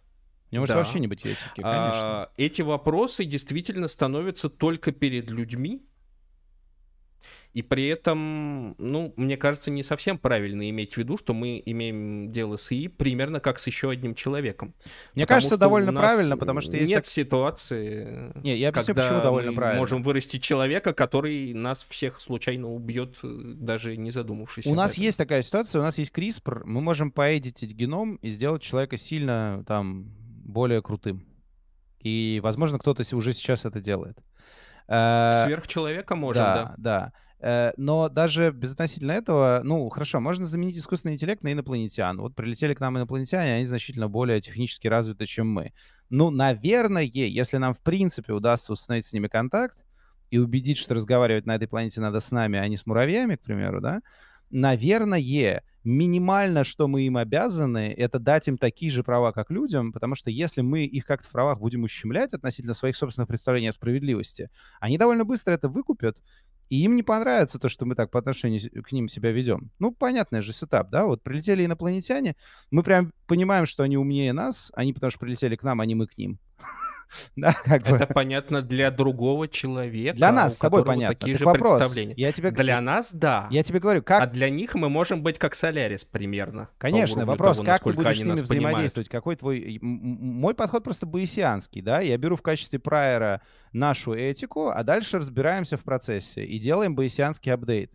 [0.52, 2.24] Него может вообще не быть этики, конечно.
[2.24, 5.84] А, эти вопросы действительно становятся только перед людьми,
[7.54, 12.32] и при этом, ну, мне кажется, не совсем правильно иметь в виду, что мы имеем
[12.32, 14.74] дело с ИИ примерно как с еще одним человеком.
[15.14, 16.90] Мне кажется, довольно правильно, потому что есть...
[16.90, 17.06] Нет так...
[17.06, 19.80] ситуации, не, я объясню, когда почему довольно мы правильно.
[19.80, 24.66] можем вырастить человека, который нас всех случайно убьет, даже не задумавшись.
[24.66, 25.04] У нас этом.
[25.04, 29.64] есть такая ситуация, у нас есть CRISPR, мы можем поэдитить геном и сделать человека сильно
[29.68, 30.06] там
[30.44, 31.28] более крутым.
[32.00, 34.18] И, возможно, кто-то уже сейчас это делает.
[34.88, 36.56] Э, Сверхчеловека можем, да.
[36.56, 37.14] Да, да.
[37.44, 42.18] Э, но даже безотносительно этого, ну, хорошо, можно заменить искусственный интеллект на инопланетян.
[42.18, 45.74] Вот прилетели к нам инопланетяне, они значительно более технически развиты, чем мы.
[46.10, 49.84] Ну, наверное, если нам в принципе удастся установить с ними контакт
[50.32, 53.42] и убедить, что разговаривать на этой планете надо с нами, а не с муравьями, к
[53.42, 54.00] примеру, да,
[54.50, 60.16] наверное, минимально, что мы им обязаны, это дать им такие же права, как людям, потому
[60.16, 64.50] что если мы их как-то в правах будем ущемлять относительно своих собственных представлений о справедливости,
[64.80, 66.22] они довольно быстро это выкупят,
[66.70, 69.72] и им не понравится то, что мы так по отношению к ним себя ведем.
[69.80, 71.06] Ну, понятный же сетап, да?
[71.06, 72.36] Вот прилетели инопланетяне,
[72.72, 75.96] мы прям понимаем, что они умнее нас, они потому что прилетели к нам, а не
[75.96, 76.40] мы к ним.
[77.36, 77.96] Да, как бы.
[77.96, 80.18] Это понятно для другого человека.
[80.18, 81.16] Для нас с тобой понятно.
[81.16, 81.80] Такие же вопрос.
[81.80, 82.14] представления.
[82.18, 82.52] Я тебе...
[82.52, 83.48] Для нас, да.
[83.50, 84.24] Я тебе говорю, как...
[84.24, 86.70] А для них мы можем быть как Солярис примерно.
[86.78, 89.80] Конечно, вопрос, того, как ты будешь с ними взаимодействовать, какой твой...
[89.82, 93.42] Мой подход просто боисианский, да, я беру в качестве прайера
[93.72, 97.92] нашу этику, а дальше разбираемся в процессе и делаем боисианский апдейт.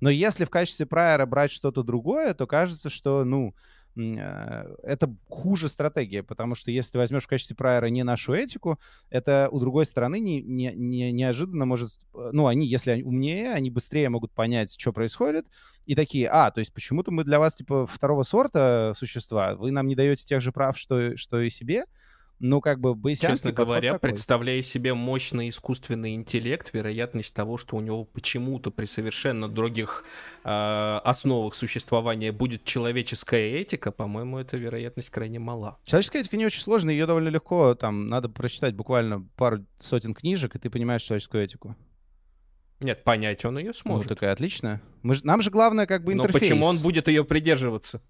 [0.00, 3.54] Но если в качестве прайера брать что-то другое, то кажется, что, ну,
[3.96, 8.78] это хуже стратегия, потому что если ты возьмешь в качестве прайера не нашу этику,
[9.10, 11.92] это у другой стороны не, не, не, неожиданно может...
[12.14, 15.46] Э, ну, они, если они умнее, они быстрее могут понять, что происходит,
[15.86, 19.88] и такие, а, то есть почему-то мы для вас, типа, второго сорта существа, вы нам
[19.88, 21.84] не даете тех же прав, что, что и себе,
[22.40, 24.10] ну, как бы Честно говоря, такой.
[24.10, 30.04] представляя себе мощный искусственный интеллект, вероятность того, что у него почему-то при совершенно других
[30.42, 35.78] э, основах существования будет человеческая этика, по-моему, эта вероятность крайне мала.
[35.84, 40.56] Человеческая этика не очень сложная, ее довольно легко, там, надо прочитать буквально пару сотен книжек,
[40.56, 41.76] и ты понимаешь человеческую этику.
[42.80, 44.08] Нет, понять он ее ну, сможет.
[44.08, 44.80] Ну, такая отлично.
[45.02, 46.34] Мы ж, нам же главное как бы интерфейс.
[46.34, 48.00] Но почему он будет ее придерживаться?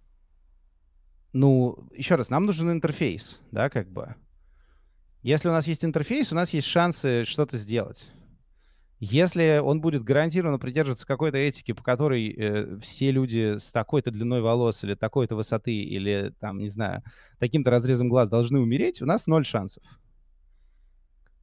[1.33, 4.15] Ну, еще раз, нам нужен интерфейс, да, как бы.
[5.23, 8.11] Если у нас есть интерфейс, у нас есть шансы что-то сделать.
[8.99, 14.43] Если он будет гарантированно придерживаться какой-то этики, по которой э, все люди с такой-то длиной
[14.43, 17.03] волос или такой-то высоты или, там, не знаю,
[17.39, 19.83] таким-то разрезом глаз должны умереть, у нас ноль шансов.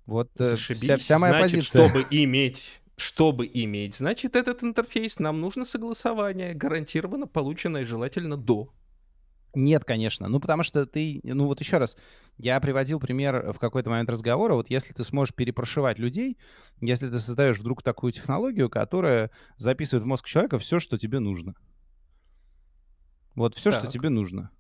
[0.06, 1.90] Вот э, вся, вся моя значит, позиция.
[1.90, 8.74] чтобы иметь чтобы иметь, значит, этот интерфейс нам нужно согласование, гарантированно полученное желательно до.
[9.56, 10.28] Нет, конечно.
[10.28, 11.98] Ну, потому что ты, ну вот еще раз,
[12.38, 14.54] я приводил пример в какой-то момент разговора.
[14.54, 16.38] Вот если ты сможешь перепрошивать людей,
[16.82, 21.56] если ты создаешь вдруг такую технологию, которая записывает в мозг человека все, что тебе нужно.
[23.36, 23.82] Вот все, так.
[23.82, 24.52] что тебе нужно.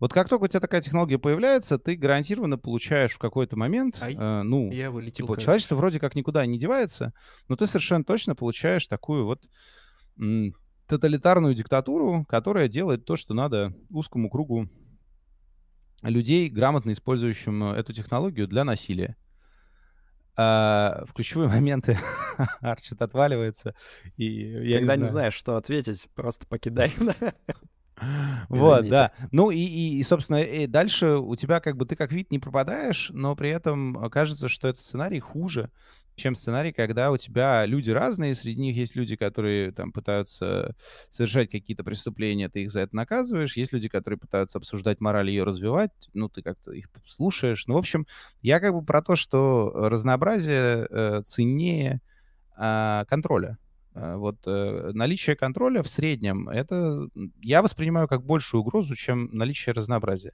[0.00, 4.14] Вот как только у тебя такая технология появляется, ты гарантированно получаешь в какой-то момент, Ай,
[4.14, 7.12] э, ну, я вылетел, типа, человечество вроде как никуда не девается,
[7.48, 9.46] но ты совершенно точно получаешь такую вот
[10.90, 14.68] тоталитарную диктатуру, которая делает то, что надо узкому кругу
[16.02, 19.16] людей, грамотно использующим э, эту технологию для насилия.
[20.36, 21.96] А, в ключевые моменты
[22.60, 23.74] Арчит отваливается,
[24.16, 26.92] и я Когда не, не знаешь, что ответить, просто покидай.
[28.48, 29.12] Вот, да.
[29.30, 32.38] Ну и, и, и, собственно, и дальше у тебя как бы ты как вид не
[32.38, 35.70] пропадаешь, но при этом кажется, что этот сценарий хуже,
[36.20, 40.74] чем сценарий, когда у тебя люди разные, среди них есть люди, которые там пытаются
[41.10, 45.32] совершать какие-то преступления, ты их за это наказываешь, есть люди, которые пытаются обсуждать мораль и
[45.32, 47.66] ее развивать, ну, ты как-то их слушаешь.
[47.66, 48.06] Ну, в общем,
[48.42, 52.00] я как бы про то, что разнообразие э, ценнее
[52.56, 53.58] э, контроля.
[53.92, 57.08] Вот э, наличие контроля в среднем, это
[57.42, 60.32] я воспринимаю как большую угрозу, чем наличие разнообразия.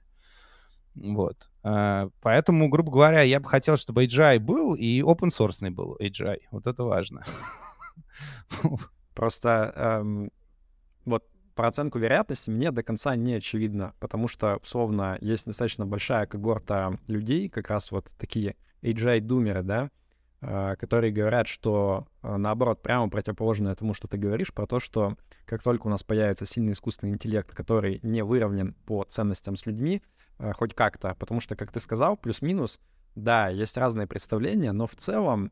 [1.01, 1.49] Вот.
[1.63, 6.39] А, поэтому, грубо говоря, я бы хотел, чтобы AGI был и open source был AGI.
[6.51, 7.23] Вот это важно.
[9.13, 10.31] Просто эм,
[11.05, 11.23] вот
[11.55, 16.97] про оценку вероятности мне до конца не очевидно, потому что, условно, есть достаточно большая когорта
[17.07, 19.89] людей, как раз вот такие AGI-думеры, да,
[20.77, 25.63] которые говорят, что э, наоборот, прямо противоположное тому, что ты говоришь, про то, что как
[25.63, 30.01] только у нас появится сильный искусственный интеллект, который не выровнен по ценностям с людьми,
[30.39, 32.79] Э, хоть как-то, потому что, как ты сказал, плюс-минус,
[33.15, 35.51] да, есть разные представления, но в целом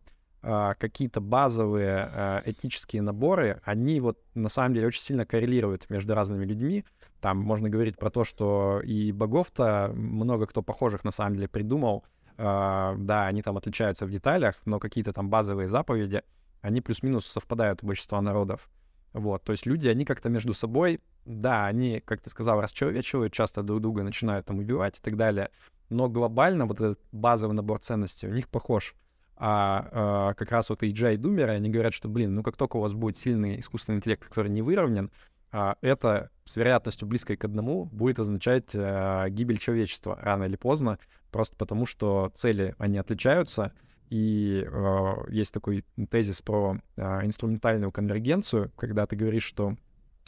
[0.78, 6.86] какие-то базовые этические наборы, они вот на самом деле очень сильно коррелируют между разными людьми.
[7.20, 12.06] Там можно говорить про то, что и богов-то много кто похожих на самом деле придумал.
[12.38, 16.22] Да, они там отличаются в деталях, но какие-то там базовые заповеди,
[16.62, 18.70] они плюс-минус совпадают у большинства народов.
[19.14, 23.64] Вот, то есть люди, они как-то между собой да, они, как ты сказал, расчеловечивают, часто
[23.64, 25.50] друг друга начинают там убивать и так далее,
[25.90, 28.96] но глобально вот этот базовый набор ценностей у них похож.
[29.38, 32.80] А, а как раз вот и Думеры, они говорят, что, блин, ну как только у
[32.80, 35.12] вас будет сильный искусственный интеллект, который не выровнен,
[35.52, 41.00] а, это с вероятностью близкой к одному будет означать а, гибель человечества рано или поздно,
[41.32, 43.74] просто потому что цели, они отличаются,
[44.10, 49.76] и э, есть такой тезис про э, инструментальную конвергенцию, когда ты говоришь, что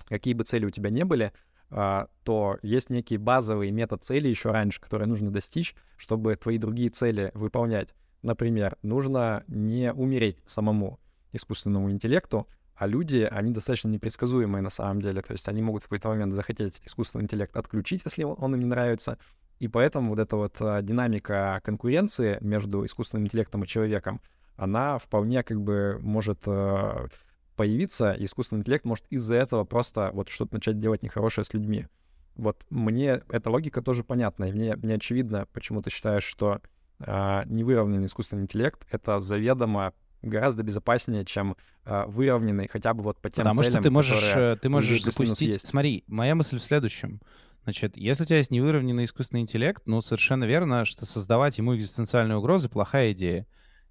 [0.07, 1.31] какие бы цели у тебя не были,
[1.69, 6.89] а, то есть некий базовый метод цели еще раньше, который нужно достичь, чтобы твои другие
[6.89, 7.93] цели выполнять.
[8.23, 10.99] Например, нужно не умереть самому
[11.33, 12.47] искусственному интеллекту,
[12.77, 15.23] А люди, они достаточно непредсказуемые на самом деле.
[15.23, 18.67] То есть они могут в какой-то момент захотеть искусственный интеллект отключить, если он им не
[18.67, 19.17] нравится.
[19.57, 24.21] И поэтому вот эта вот а, динамика конкуренции между искусственным интеллектом и человеком,
[24.55, 27.07] она вполне как бы может а,
[27.55, 31.87] появиться, и искусственный интеллект может из-за этого просто вот что-то начать делать нехорошее с людьми.
[32.35, 36.61] Вот мне эта логика тоже понятна, и мне, мне очевидно, почему ты считаешь, что
[36.99, 41.55] э, невыровненный искусственный интеллект— это заведомо гораздо безопаснее, чем
[41.85, 45.03] э, выровненный хотя бы вот по тем Потому целям, что ты можешь, которые ты можешь
[45.03, 45.53] запустить...
[45.53, 45.67] есть.
[45.67, 47.21] Смотри, моя мысль в следующем.
[47.63, 52.37] Значит, если у тебя есть невыровненный искусственный интеллект, ну, совершенно верно, что создавать ему экзистенциальные
[52.37, 53.45] угрозы— плохая идея.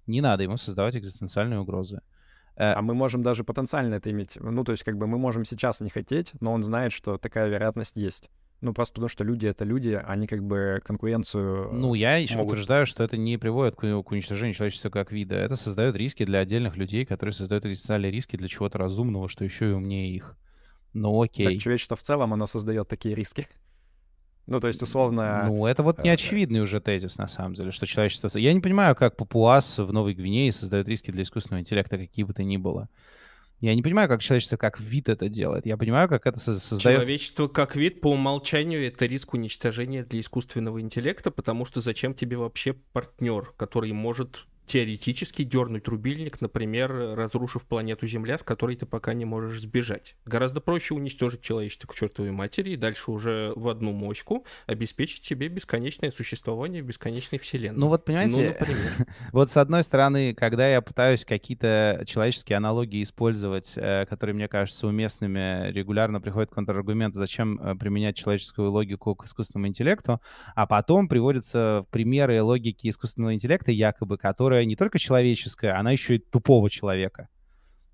[0.07, 2.01] Не надо ему создавать экзистенциальные угрозы.
[2.55, 4.35] Э, А мы можем даже потенциально это иметь.
[4.39, 7.49] Ну, то есть, как бы мы можем сейчас не хотеть, но он знает, что такая
[7.49, 8.31] вероятность есть.
[8.59, 11.71] Ну, просто потому что люди— это люди, они как бы конкуренцию...
[11.73, 15.35] Ну, я еще могут- утверждаю, что это не приводит к, к уничтожению человечества как вида.
[15.35, 19.69] Это создает риски для отдельных людей, которые создают экзистенциальные риски для чего-то разумного, что еще
[19.69, 20.35] и умнее их.
[20.93, 21.59] Ну, Так окей.
[21.59, 23.47] человечество в целом, оно создает такие риски.
[24.49, 25.43] Ну, то есть, условно...
[25.47, 28.29] Ну, это вот э, неочевидный уже тезис, на самом деле, что человечество...
[28.39, 32.33] Я не понимаю, как папуас в Новой Гвинее создает риски для искусственного интеллекта, какие бы
[32.33, 32.87] то ни было.
[33.59, 35.65] Я не понимаю, как человечество как вид это делает.
[35.65, 36.97] Я понимаю, как это со- создает...
[36.97, 42.37] Человечество как вид по умолчанию это риск уничтожения для искусственного интеллекта, потому что зачем тебе
[42.37, 49.13] вообще партнер, который может теоретически дернуть рубильник, например, разрушив планету Земля, с которой ты пока
[49.13, 50.15] не можешь сбежать.
[50.25, 55.47] Гораздо проще уничтожить человечество к чертовой матери и дальше уже в одну моську обеспечить себе
[55.47, 57.79] бесконечное существование в бесконечной вселенной.
[57.79, 59.05] Ну вот, понимаете, Ну.
[59.31, 64.87] Вот с одной стороны, когда я пытаюсь какие-то человеческие аналогии использовать, э, которые мне кажутся
[64.87, 70.19] уместными, регулярно приходит контраргумент, зачем э, применять человеческую логику к искусственному интеллекту,
[70.55, 74.17] а потом приводятся примеры логики искусственного интеллекта, якобы,
[74.57, 77.29] которая не только человеческая, она еще и тупого человека.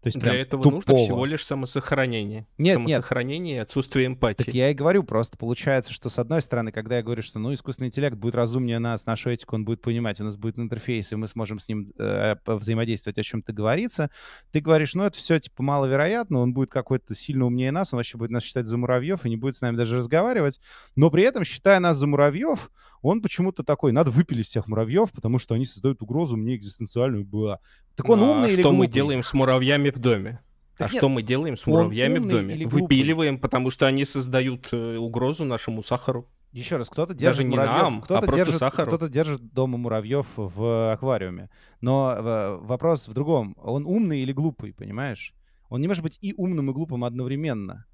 [0.02, 0.80] То есть Для этого тупого.
[0.80, 2.46] нужно всего лишь самосохранение.
[2.58, 2.90] Нет, нет.
[2.90, 4.44] Самосохранение и отсутствие эмпатии.
[4.44, 7.54] Так я и говорю, просто получается, что с одной стороны, когда я говорю, что ну
[7.54, 11.16] искусственный интеллект будет разумнее нас, нашу этику он будет понимать, у нас будет интерфейс, и
[11.16, 14.10] мы сможем с ним э, взаимодействовать, о чем-то говорится,
[14.52, 18.18] ты говоришь, ну это все типа маловероятно, он будет какой-то сильно умнее нас, он вообще
[18.18, 20.60] будет нас считать за муравьев и не будет с нами даже разговаривать,
[20.98, 22.72] но при этом, считая нас за муравьев,
[23.04, 27.26] он почему-то такой, надо выпилить всех муравьев, потому что они создают угрозу мне экзистенциальную.
[27.26, 27.60] Была.
[27.96, 28.94] Так он Ну, умный а или что мы глупый?
[28.94, 30.40] делаем с муравьями в доме?
[30.78, 32.56] Так а нет, что мы делаем с муравьями в доме?
[32.56, 32.82] или глупый?
[32.82, 36.28] Выпиливаем, потому что они создают э, угрозу нашему сахару.
[36.54, 38.88] Еще раз, кто-то держит Даже не муравьев, нам, а кто-то просто держит, сахару.
[38.88, 41.50] кто-то держит дома муравьев в аквариуме.
[41.82, 45.34] Но э, вопрос в другом: он умный или глупый, понимаешь?
[45.70, 47.86] Он не может быть и умным, и глупым одновременно.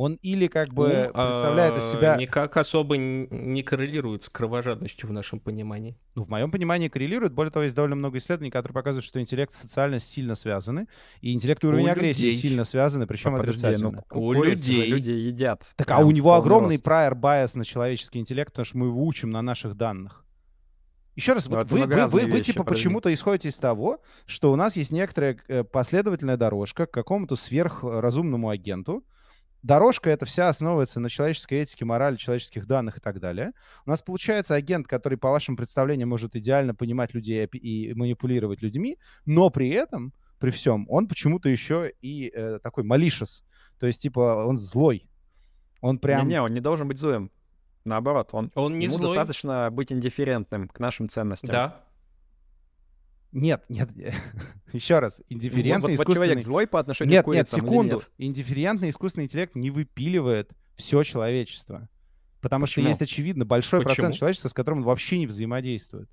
[0.00, 5.08] Он или как бы Ум, представляет из а, себя, Никак особо не коррелирует с кровожадностью
[5.08, 5.98] в нашем понимании.
[6.14, 7.32] ну, в моем понимании, коррелирует.
[7.32, 10.86] Более того, есть довольно много исследований, которые показывают, что интеллект и социальность сильно связаны,
[11.20, 12.38] и интеллект и уровень У агрессии людей.
[12.38, 14.02] сильно связаны, причем А, подожди, ну, отрицательно.
[14.08, 14.86] ку- У же людей.
[14.86, 15.64] люди едят.
[15.74, 16.86] Так, а у него огромный рост.
[16.86, 20.24] prior bias на человеческий интеллект, потому что мы его учим на наших данных.
[21.16, 24.54] Еще раз, Ну, вот вы, вы, вы, вы типа почему-то исходите из того, что у
[24.56, 29.04] нас есть некоторая э, последовательная дорожка к какому-то сверхразумному агенту.
[29.62, 33.52] Дорожка эта вся основывается на человеческой этике, морали, человеческих данных и так далее.
[33.86, 38.98] У нас получается агент, который, по вашим представлениям, может идеально понимать людей и манипулировать людьми,
[39.26, 43.44] но при этом, при всем, он почему-то еще и э, такой малишес.
[43.80, 45.08] То есть, типа, он злой.
[45.80, 46.26] Он прям...
[46.26, 47.30] Не-не, он не должен быть злым.
[47.84, 49.08] Наоборот, он, Он не ему злой.
[49.08, 51.50] достаточно быть индифферентным к нашим ценностям.
[51.50, 51.84] Да.
[53.32, 53.90] Нет, нет,
[54.72, 56.14] еще раз, Вот, индифферентный вот искусственный...
[56.28, 57.94] человек злой по отношению Нет, к нет, курицам или секунду.
[57.96, 58.10] нет?
[58.18, 61.88] Индифферентный искусственный интеллект не выпиливает все человечество.
[62.40, 62.88] Потому что Почему?
[62.88, 64.18] есть, очевидно, большой процент Почему?
[64.18, 66.08] человечества, с которым он вообще не взаимодействует.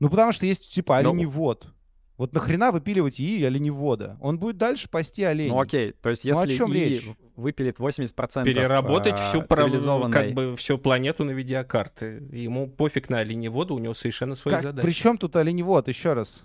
[0.00, 1.72] Ну, потому что есть, типа, Ну- оленевод.
[2.20, 4.18] Вот нахрена выпиливать ИИ оленевода?
[4.20, 5.48] Он будет дальше пасти оленей.
[5.52, 7.08] Ну окей, то есть Ну, о если чем ИИ речь?
[7.34, 10.12] выпилит 80% Переработать а, всю цивилизованной...
[10.12, 12.22] как бы всю планету на видеокарты.
[12.30, 14.84] Ему пофиг на оленевода, у него совершенно свои Как- задачи.
[14.84, 15.88] При чем тут оленевод?
[15.88, 16.44] Еще раз.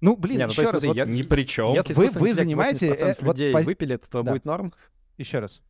[0.00, 0.82] Ну, блин, Не, ну, то еще есть раз.
[0.82, 1.74] смотри, вот я- Ни при чем.
[1.74, 4.30] Если Вы- вы занимаете, 80% э, вот людей пози- выпилит, то Да.
[4.32, 4.72] будет норм?
[5.18, 5.60] Еще раз.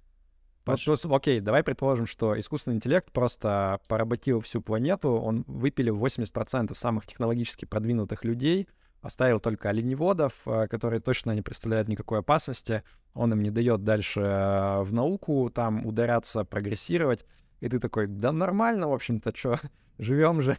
[0.64, 6.78] Вот, ну, окей, давай предположим, что искусственный интеллект просто поработил всю планету, он выпилил 80%
[6.78, 8.68] самых технологически продвинутых людей,
[9.01, 12.82] оставил только оленеводов, э, которые точно не представляют никакой опасности,
[13.14, 17.24] он им не дает дальше э, в науку там ударяться, прогрессировать,
[17.61, 19.59] и ты такой, да нормально, в общем-то, что,
[19.99, 20.59] живем же.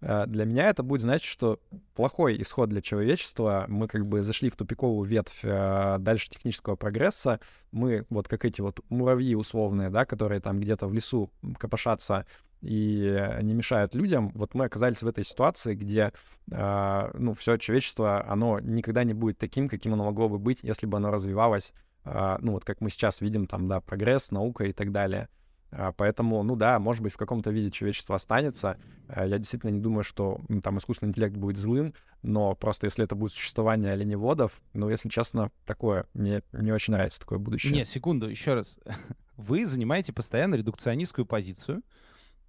[0.00, 1.60] Э, для меня это будет значить, что
[1.94, 3.64] плохой исход для человечества.
[3.68, 7.40] Мы как бы зашли в тупиковую ветвь э, дальше технического прогресса.
[7.72, 12.26] Мы вот как эти вот муравьи условные, да, которые там где-то в лесу копошатся
[12.60, 14.32] и не мешают людям.
[14.34, 16.12] Вот мы оказались в этой ситуации, где,
[16.50, 20.86] э, ну, все человечество, оно никогда не будет таким, каким оно могло бы быть, если
[20.86, 21.72] бы оно развивалось,
[22.04, 25.28] ну, вот как мы сейчас видим, там, да, прогресс, наука и так далее.
[25.70, 28.78] А, поэтому, ну да, может быть, в каком-то виде человечество останется.
[29.08, 33.04] А, я действительно не думаю, что ну, там искусственный интеллект будет злым, но просто если
[33.04, 37.72] это будет существование оленеводов, ну, если честно, такое, мне не очень нравится такое будущее.
[37.72, 38.78] Нет, секунду, еще раз.
[39.36, 41.82] Вы занимаете постоянно редукционистскую позицию,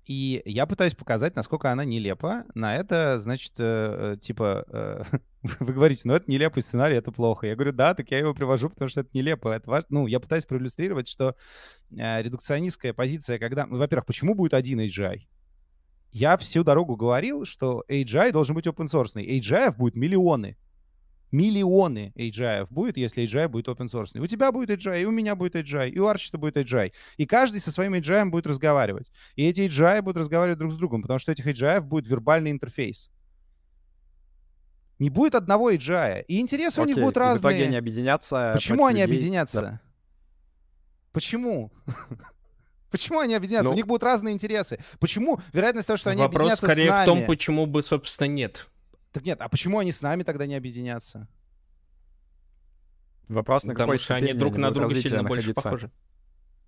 [0.09, 2.43] и я пытаюсь показать, насколько она нелепа.
[2.55, 5.03] На это, значит, э, э типа, э,
[5.59, 7.45] вы говорите, ну это нелепый сценарий, это плохо.
[7.45, 9.49] Я говорю, да, так я его привожу, потому что это нелепо.
[9.49, 9.83] Это важ...
[9.89, 11.35] Ну, я пытаюсь проиллюстрировать, что
[11.91, 13.67] э, редукционистская позиция, когда...
[13.67, 15.27] Ну, во-первых, почему будет один AGI?
[16.11, 19.13] Я всю дорогу говорил, что AGI должен быть open source.
[19.13, 20.57] AGI будет миллионы
[21.31, 24.19] миллионы AGI будет, если AGI будет open source.
[24.19, 26.91] У тебя будет AGI, и у меня будет AGI, и у Арчита будет AGI.
[27.17, 29.11] И каждый со своим AGI будет разговаривать.
[29.35, 33.11] И эти AGI будут разговаривать друг с другом, потому что этих AGI будет вербальный интерфейс.
[34.99, 36.25] Не будет одного AGI.
[36.27, 37.37] И интересы Окей, у них будут разные.
[37.37, 38.51] в итоге они объединятся.
[38.53, 39.05] Почему они людей?
[39.05, 39.61] объединятся?
[39.61, 39.81] Да.
[41.13, 41.71] Почему?
[42.91, 43.65] Почему они объединятся?
[43.65, 44.79] Ну, у них будут разные интересы.
[44.99, 45.39] Почему?
[45.53, 47.03] Вероятность того, что они вопрос объединятся скорее с нами...
[47.03, 48.67] в том, почему бы, собственно, нет.
[49.11, 51.27] Так нет, а почему они с нами тогда не объединятся?
[53.27, 55.53] Вопрос, на Потому какой что они друг на друга сильно находиться.
[55.53, 55.91] больше похожи.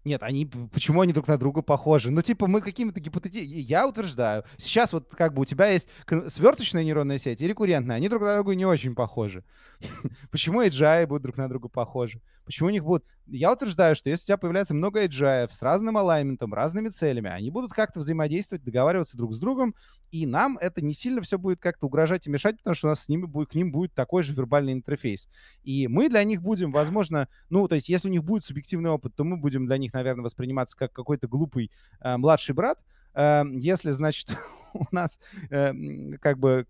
[0.03, 2.09] Нет, они, почему они друг на друга похожи?
[2.09, 3.59] Ну, типа, мы какими-то гипотетическими...
[3.59, 5.87] Я утверждаю, сейчас вот как бы у тебя есть
[6.27, 9.43] сверточная нейронная сеть и рекуррентная, они друг на друга не очень похожи.
[10.32, 12.21] Почему AGI будут друг на друга похожи?
[12.45, 13.05] Почему у них будут...
[13.27, 17.49] Я утверждаю, что если у тебя появляется много AGI с разным алайментом, разными целями, они
[17.51, 19.75] будут как-то взаимодействовать, договариваться друг с другом,
[20.11, 23.03] и нам это не сильно все будет как-то угрожать и мешать, потому что у нас
[23.03, 25.29] с ними будет, к ним будет такой же вербальный интерфейс.
[25.63, 29.15] И мы для них будем, возможно, ну, то есть если у них будет субъективный опыт,
[29.15, 31.71] то мы будем для них, наверное, восприниматься как какой-то глупый
[32.01, 32.79] э, младший брат.
[33.13, 34.36] Э, если, значит,
[34.73, 35.19] у нас
[35.49, 35.73] э,
[36.19, 36.67] как бы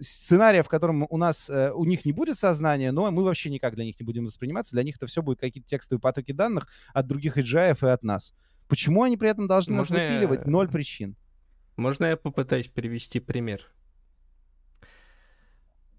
[0.00, 3.74] сценария, в котором у нас, э, у них не будет сознания, но мы вообще никак
[3.74, 4.72] для них не будем восприниматься.
[4.72, 8.34] Для них это все будет какие-то текстовые потоки данных от других AGI и от нас.
[8.68, 10.40] Почему они при этом должны Можно нас выпиливать?
[10.44, 10.50] Я...
[10.50, 11.16] Ноль причин.
[11.76, 13.60] Можно я попытаюсь привести пример?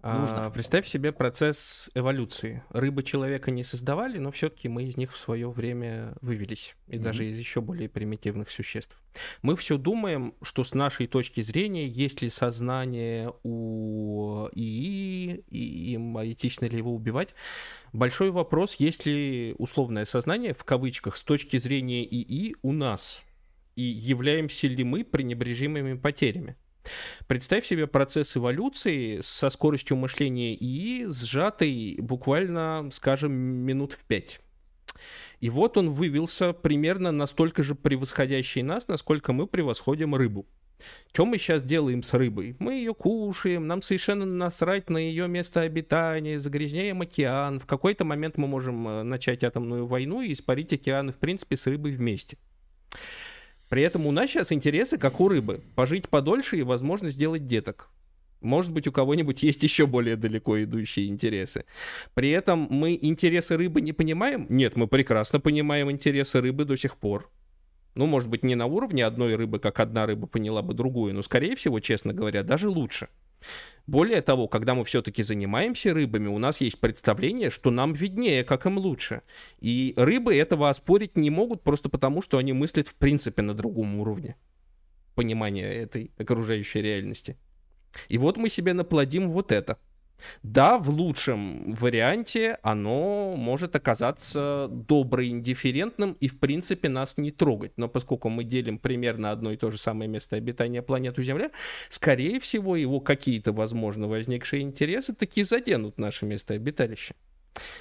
[0.02, 0.46] Нужно.
[0.46, 2.62] А, представь себе процесс эволюции.
[2.70, 6.76] Рыбы человека не создавали, но все-таки мы из них в свое время вывелись.
[6.86, 6.98] И mm-hmm.
[7.00, 8.96] даже из еще более примитивных существ.
[9.42, 16.16] Мы все думаем, что с нашей точки зрения, есть ли сознание у ИИ, и им
[16.22, 17.34] этично ли его убивать.
[17.92, 23.24] Большой вопрос, есть ли условное сознание, в кавычках, с точки зрения ИИ у нас.
[23.74, 26.56] И являемся ли мы пренебрежимыми потерями.
[27.26, 34.40] Представь себе процесс эволюции со скоростью мышления ИИ, сжатый буквально, скажем, минут в пять.
[35.40, 40.46] И вот он вывелся примерно настолько же превосходящий нас, насколько мы превосходим рыбу.
[41.12, 42.56] Что мы сейчас делаем с рыбой?
[42.58, 47.58] Мы ее кушаем, нам совершенно насрать на ее место обитания, загрязняем океан.
[47.58, 51.66] В какой-то момент мы можем э, начать атомную войну и испарить океаны, в принципе, с
[51.66, 52.38] рыбой вместе.
[53.68, 55.62] При этом у нас сейчас интересы, как у рыбы.
[55.74, 57.90] Пожить подольше и, возможно, сделать деток.
[58.40, 61.64] Может быть, у кого-нибудь есть еще более далеко идущие интересы.
[62.14, 64.46] При этом мы интересы рыбы не понимаем?
[64.48, 67.30] Нет, мы прекрасно понимаем интересы рыбы до сих пор.
[67.94, 71.22] Ну, может быть, не на уровне одной рыбы, как одна рыба поняла бы другую, но,
[71.22, 73.08] скорее всего, честно говоря, даже лучше.
[73.86, 78.66] Более того, когда мы все-таки занимаемся рыбами, у нас есть представление, что нам виднее, как
[78.66, 79.22] им лучше.
[79.60, 83.98] И рыбы этого оспорить не могут просто потому, что они мыслят в принципе на другом
[83.98, 84.36] уровне
[85.14, 87.38] понимания этой окружающей реальности.
[88.08, 89.78] И вот мы себе наплодим вот это–
[90.42, 97.72] да, в лучшем варианте оно может оказаться добро индифферентным и, в принципе, нас не трогать.
[97.76, 101.50] Но поскольку мы делим примерно одно и то же самое место обитания планету Земля,
[101.88, 107.14] скорее всего, его какие-то, возможно, возникшие интересы таки заденут наше место обиталища.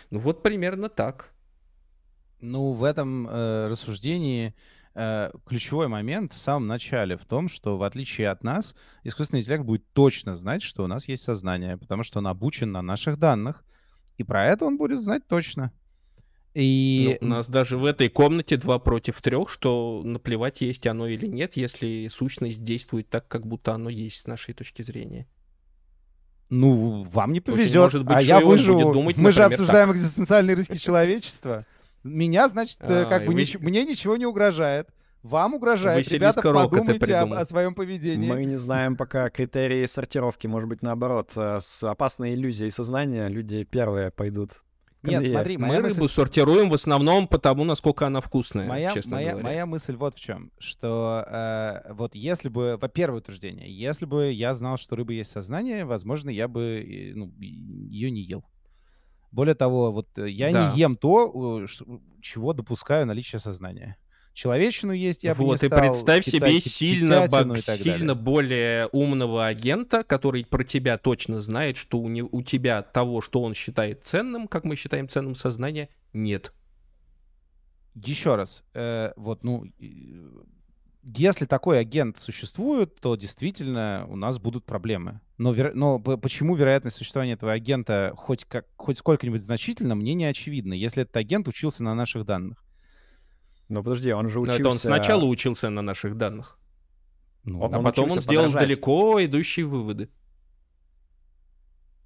[0.09, 1.31] Ну вот примерно так.
[2.39, 4.76] Ну, в этом э, рассуждении Э,
[5.45, 9.85] ключевой момент в самом начале в том, что в отличие от нас, искусственный интеллект будет
[9.93, 13.63] точно знать, что у нас есть сознание, потому что он обучен на наших данных,
[14.17, 15.71] и про это он будет знать точно.
[16.55, 17.19] И...
[17.21, 21.27] Ну, у нас даже в этой комнате два против трех, что наплевать, есть оно или
[21.27, 25.27] нет, если сущность действует так, как будто оно есть с нашей точки зрения.
[26.49, 28.93] Ну, вам не повезет, может быть, а я выживу.
[28.93, 29.97] Думать, Мы например, же обсуждаем так.
[29.97, 31.65] экзистенциальные риски человечества.
[32.03, 33.41] Меня, значит, э, а, как бы вы...
[33.41, 33.57] нич...
[33.59, 34.89] мне ничего не угрожает.
[35.23, 36.05] вам угрожает.
[36.05, 38.29] Василиска Ребята, ты подумайте об- о своем поведении.
[38.29, 40.47] Мы не знаем пока критерии сортировки.
[40.47, 44.61] Может быть, наоборот, э, с опасной иллюзией сознания люди первые пойдут.
[45.03, 45.35] Нет, конвейер.
[45.35, 49.31] смотри, Мы моя рыбу мысль, сортируем в основном потому, насколько она вкусная, моя, честно моя,
[49.31, 49.45] говоря.
[49.45, 54.31] моя мысль вот в чем, что э, вот если бы, во первое утверждение, если бы
[54.31, 58.43] я знал, что рыба есть сознание, возможно, я бы э, ну, ее не ел.
[59.31, 60.71] Более того, вот э, я Да.
[60.73, 61.67] не ем то, э,
[62.21, 63.97] чего допускаю наличие сознания.
[64.33, 68.13] Человечину есть я бы не вот, и стал, представь кита- себе сильно, так сильно далее.
[68.15, 73.41] более умного агента, который про тебя точно знает, что у, не- у тебя того, что
[73.41, 76.53] он считает ценным, как мы считаем ценным сознание, нет.
[77.95, 80.21] Еще раз, э, вот, ну, и-
[81.15, 85.21] если такой агент существует, то действительно у нас будут проблемы.
[85.37, 90.25] Но, веро- но почему вероятность существования этого агента хоть, как, хоть сколько-нибудь значительно, мне не
[90.25, 92.63] очевидно, если этот агент учился на наших данных.
[93.69, 94.61] Но подожди, он же Но учился...
[94.61, 96.59] Это он сначала учился на наших данных,
[97.43, 98.67] Ну, Он- а потом он сделал подражать.
[98.67, 100.09] далеко идущие выводы.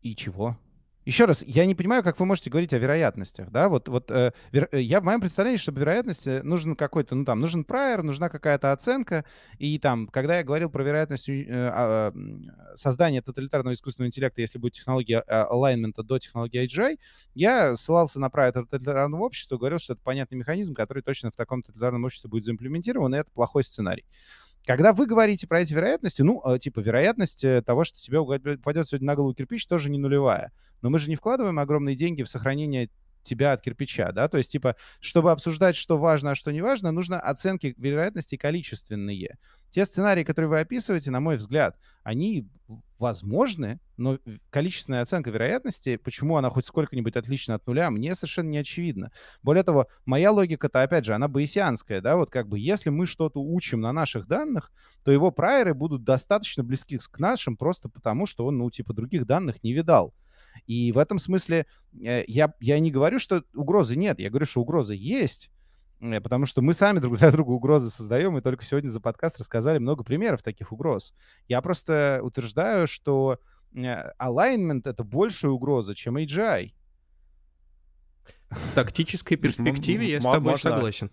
[0.02, 0.58] И чего?
[1.04, 3.70] Еще раз, я не понимаю, как вы можете говорить о вероятностях, да?
[3.70, 7.40] Вот, вот э, вер- э, я в моем представлении, чтобы вероятности нужен какой-то, ну там,
[7.40, 9.26] нужен прайер, нужна какая-то оценка,
[9.58, 14.74] и там, когда я говорил про вероятность э, м, создания тоталитарного искусственного интеллекта, если будет
[14.74, 17.00] технология алайнмента до технологии AGI,
[17.34, 21.64] я ссылался на прайер тоталитарного общества, говорил, что это понятный механизм, который точно в таком
[21.64, 24.06] тоталитарном обществе будет заимплементирован, и это плохой сценарий.
[24.66, 28.88] Когда вы говорите про эти вероятности, ну, э, типа, вероятность э, того, что тебе упадет
[28.88, 30.52] сегодня на голову кирпич, тоже не нулевая.
[30.82, 32.90] Но мы же не вкладываем огромные деньги в сохранение
[33.24, 36.92] тебя от кирпича, да, то есть, типа, чтобы обсуждать, что важно, а что не важно,
[36.92, 39.38] нужно оценки вероятности количественные.
[39.70, 42.48] Те сценарии, которые вы описываете, на мой взгляд, они
[43.00, 44.20] возможны, но
[44.50, 49.12] количественная оценка вероятности, почему она хоть сколько-нибудь отлична от нуля, мне совершенно не очевидно.
[49.42, 53.42] Более того, моя логика-то, опять же, она байесианская, да, вот как бы, если мы что-то
[53.42, 54.72] учим на наших данных,
[55.04, 59.26] то его прайеры будут достаточно близки к нашим просто потому, что он, ну, типа, других
[59.26, 60.14] данных не видал.
[60.68, 61.66] И в этом смысле
[62.02, 65.52] э, я, я не говорю, что угрозы нет, я говорю, что угрозы есть,
[66.00, 69.40] э, потому что мы сами друг для друга угрозы создаем, и только сегодня за подкаст
[69.40, 71.14] рассказали много примеров таких угроз.
[71.48, 73.40] Я просто утверждаю, что
[73.74, 76.74] э, alignment— это большая угроза, чем AGI.
[78.50, 81.12] В тактической перспективе я с тобой согласен.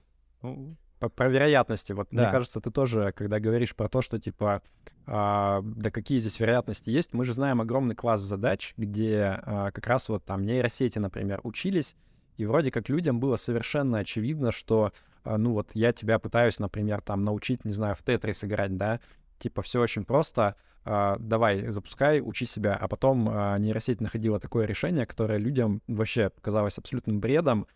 [0.98, 1.92] Про вероятности.
[1.92, 2.30] Вот мне Да.
[2.30, 4.62] кажется, ты тоже, когда говоришь про то, что типа,
[5.06, 9.86] а, да какие здесь вероятности есть, мы же знаем огромный класс задач, где а, как
[9.86, 11.96] раз вот там нейросети, например, учились,
[12.36, 14.92] и вроде как людям было совершенно очевидно, что,
[15.24, 19.00] а, ну вот я тебя пытаюсь, например, там научить, не знаю, в Тетрис играть, да,
[19.38, 22.74] типа все очень просто, а, давай, запускай, учи себя.
[22.74, 27.66] А потом а, нейросеть находила такое решение, которое людям вообще казалось абсолютным бредом,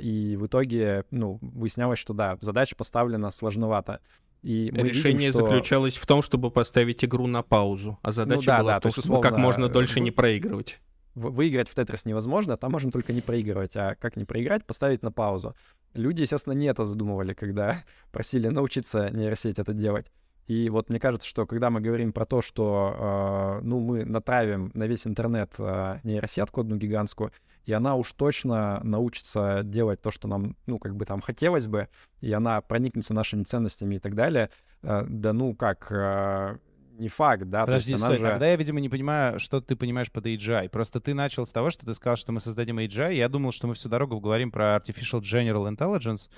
[0.00, 4.00] и в итоге, ну, выяснялось, что да, задача поставлена сложновато.
[4.42, 8.40] И мы видим, Решение что- заключалось в том, чтобы поставить игру на паузу, а задача
[8.40, 10.10] Ну да, была да, в том, то есть, чтобы как можно э, дольше вы- не
[10.12, 10.80] проигрывать.
[11.16, 13.74] выиграть в Тетрис невозможно, там можно только не проигрывать.
[13.74, 14.64] А как не проиграть?
[14.64, 15.54] Поставить на паузу.
[15.94, 17.82] Люди, естественно, не это задумывали, когда
[18.12, 20.06] просили научиться нейросеть это делать.
[20.48, 24.70] И вот мне кажется, что когда мы говорим про то, что э, ну, мы натравим
[24.74, 27.30] на весь интернет э, нейросетку одну гигантскую,
[27.66, 31.88] и она уж точно научится делать то, что нам, ну, как бы там хотелось бы,
[32.22, 34.48] и она проникнется нашими ценностями и так далее,
[34.82, 36.56] э, да ну как, э,
[36.98, 38.22] не факт, да, Подожди, стой, же...
[38.22, 40.68] тогда я, видимо, не понимаю, что ты понимаешь под AGI.
[40.68, 43.14] Просто ты начал с того, что ты сказал, что мы создадим AGI.
[43.14, 46.28] Я думал, что мы всю дорогу говорим про Artificial General Intelligence.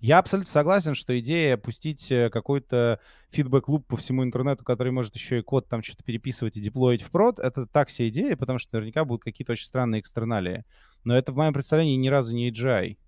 [0.00, 3.00] Я абсолютно согласен, что идея пустить э, какой-то
[3.30, 7.10] фидбэк-луп по всему интернету, который может еще и код там что-то переписывать и деплоить в
[7.10, 10.64] прод, это так себе идея, потому что наверняка будут какие-то очень странные экстерналии.
[11.04, 12.98] Но это в моем представлении ни разу не AGI.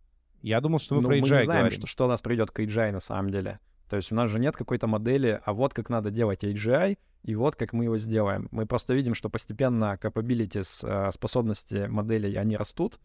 [0.42, 1.78] Я думал, что мы Ну, про мы AGI не знаем, говорим.
[1.78, 3.60] что, что нас приведет к AGI на самом деле.
[3.92, 7.34] То есть у нас же нет какой-то модели, а вот как надо делать AGI, и
[7.34, 8.48] вот как мы его сделаем.
[8.50, 12.98] Мы просто видим, что постепенно capabilities, э, способности моделей, они растут.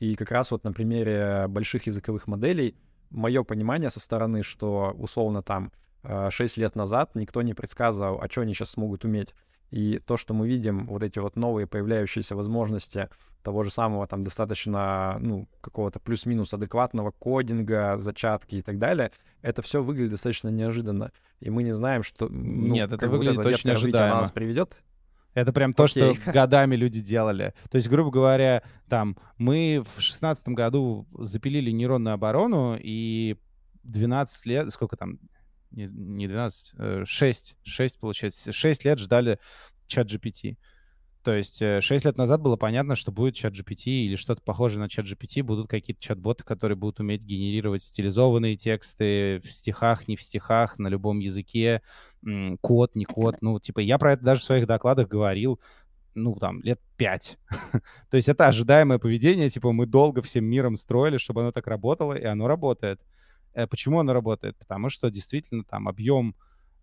[0.00, 2.76] И как раз вот на примере больших языковых моделей
[3.08, 5.72] мое понимание со стороны, что условно там
[6.02, 9.34] э, 6 лет назад никто не предсказывал, а что они сейчас смогут уметь.
[9.70, 13.08] И то, что мы видим, вот эти вот новые появляющиеся возможности
[13.42, 19.10] того же самого там достаточно, ну, какого-то плюс-минус адекватного кодинга, зачатки и так далее,
[19.42, 21.10] это все выглядит достаточно неожиданно.
[21.40, 22.28] И мы не знаем, что...
[22.28, 24.20] ну, Нет, это выглядит очень ожидаемо.
[24.20, 24.76] нас приведет.
[25.34, 27.54] Это прям то, что годами люди делали.
[27.70, 33.36] То есть, грубо говоря, там, мы в шестнадцатом году запилили нейронную оборону, и
[33.82, 35.18] 12 лет, сколько там,
[35.74, 39.38] не, не 12, э, 6, 6, получается, 6 лет ждали
[39.86, 40.56] чат GPT.
[41.24, 44.80] То есть 6 э, лет назад было понятно, что будет чат GPT или что-то похожее
[44.80, 50.16] на чат GPT, будут какие-то чат-боты, которые будут уметь генерировать стилизованные тексты в стихах, не
[50.16, 51.80] в стихах, на любом языке,
[52.60, 53.36] код, не код.
[53.40, 55.58] Ну, типа, я про это даже в своих докладах говорил,
[56.14, 57.38] ну, там, лет пять.
[58.10, 62.12] То есть это ожидаемое поведение, типа, мы долго всем миром строили, чтобы оно так работало,
[62.12, 63.00] и оно работает.
[63.54, 64.56] Э, почему оно работает?
[64.58, 66.34] Потому что действительно там объем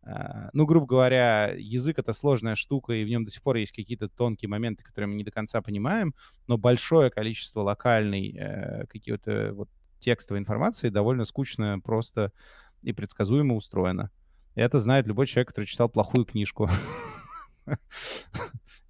[0.03, 3.71] а, ну, грубо говоря, язык— это сложная штука, и в нем до сих пор есть
[3.71, 6.15] какие-то тонкие моменты, которые мы не до конца понимаем,
[6.47, 9.69] но большое количество локальной э, какие-то вот
[9.99, 12.31] текстовой информации довольно скучно, просто
[12.81, 14.09] и предсказуемо устроено.
[14.55, 16.67] И это знает любой человек, который читал плохую книжку.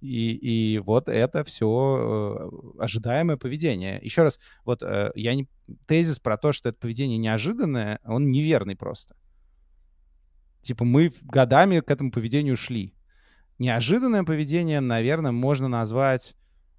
[0.02, 0.32] И,
[0.74, 4.00] и вот это все э, ожидаемое поведение.
[4.02, 5.48] Еще раз, вот э, я не...
[5.86, 9.14] тезис про то, что это поведение неожиданное, он неверный просто.
[10.60, 12.94] Типа мы годами к этому поведению шли.
[13.60, 16.34] Неожиданным поведением, наверное, можно назвать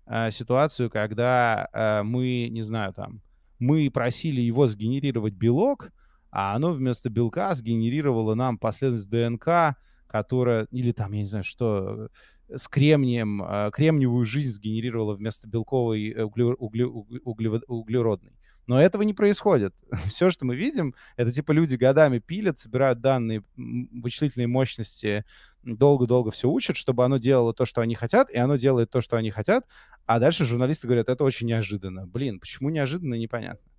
[0.06, 3.22] э, ситуацию, когда э, мы, не знаю, там,
[3.58, 5.92] мы просили его сгенерировать белок,
[6.30, 9.78] а оно вместо белка сгенерировало нам последовательность ДНК,
[10.08, 12.10] которая, или там, я не знаю, что,
[12.56, 18.34] с кремнием, э, кремниевую жизнь сгенерировала вместо белковой э, угле, угле, угле, углеродной.
[18.66, 19.76] Но этого не происходит.
[20.08, 25.26] Все, что мы видим, это типа люди годами пилят, собирают данные, вычислительные мощности,
[25.64, 29.18] долго-долго все учат, чтобы оно делало то, что они хотят, и оно делает то, что
[29.18, 29.66] они хотят,
[30.06, 32.06] а дальше журналисты говорят, это очень неожиданно.
[32.06, 33.70] Блин, почему неожиданно, непонятно.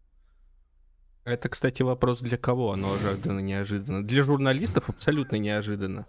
[1.25, 4.05] Это, кстати, вопрос для кого оно ожиданно неожиданно.
[4.05, 6.07] Для журналистов абсолютно неожиданно.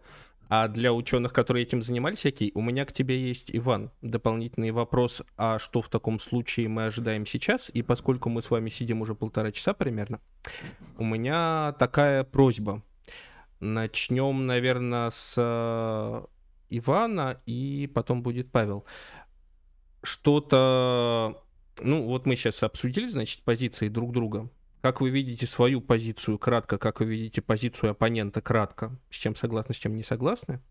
[0.47, 5.23] А для ученых, которые этим занимались, окей, у меня к тебе есть, Иван, дополнительный вопрос,
[5.37, 7.69] а что в таком случае мы ожидаем сейчас?
[7.73, 10.19] И поскольку мы с вами сидим уже полтора часа примерно,
[10.97, 12.83] у меня такая просьба.
[13.59, 16.25] Начнем, наверное, с э,
[16.69, 18.85] Ивана, и потом будет Павел.
[20.03, 21.41] Что-то...
[21.81, 24.49] Ну, вот мы сейчас обсудили, значит, позиции друг друга.
[24.85, 29.73] Как вы видите свою позицию кратко, как вы видите позицию оппонента кратко, с чем согласны,
[29.73, 30.61] с чем не согласны?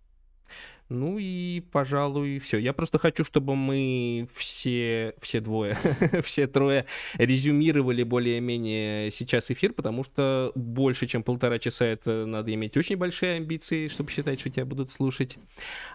[0.89, 2.59] Ну и, пожалуй, все.
[2.59, 5.77] Я просто хочу, чтобы мы все, все двое,
[6.23, 12.77] все трое резюмировали более-менее сейчас эфир, потому что больше, чем полтора часа, это надо иметь
[12.77, 15.39] очень большие амбиции, чтобы считать, что тебя будут слушать.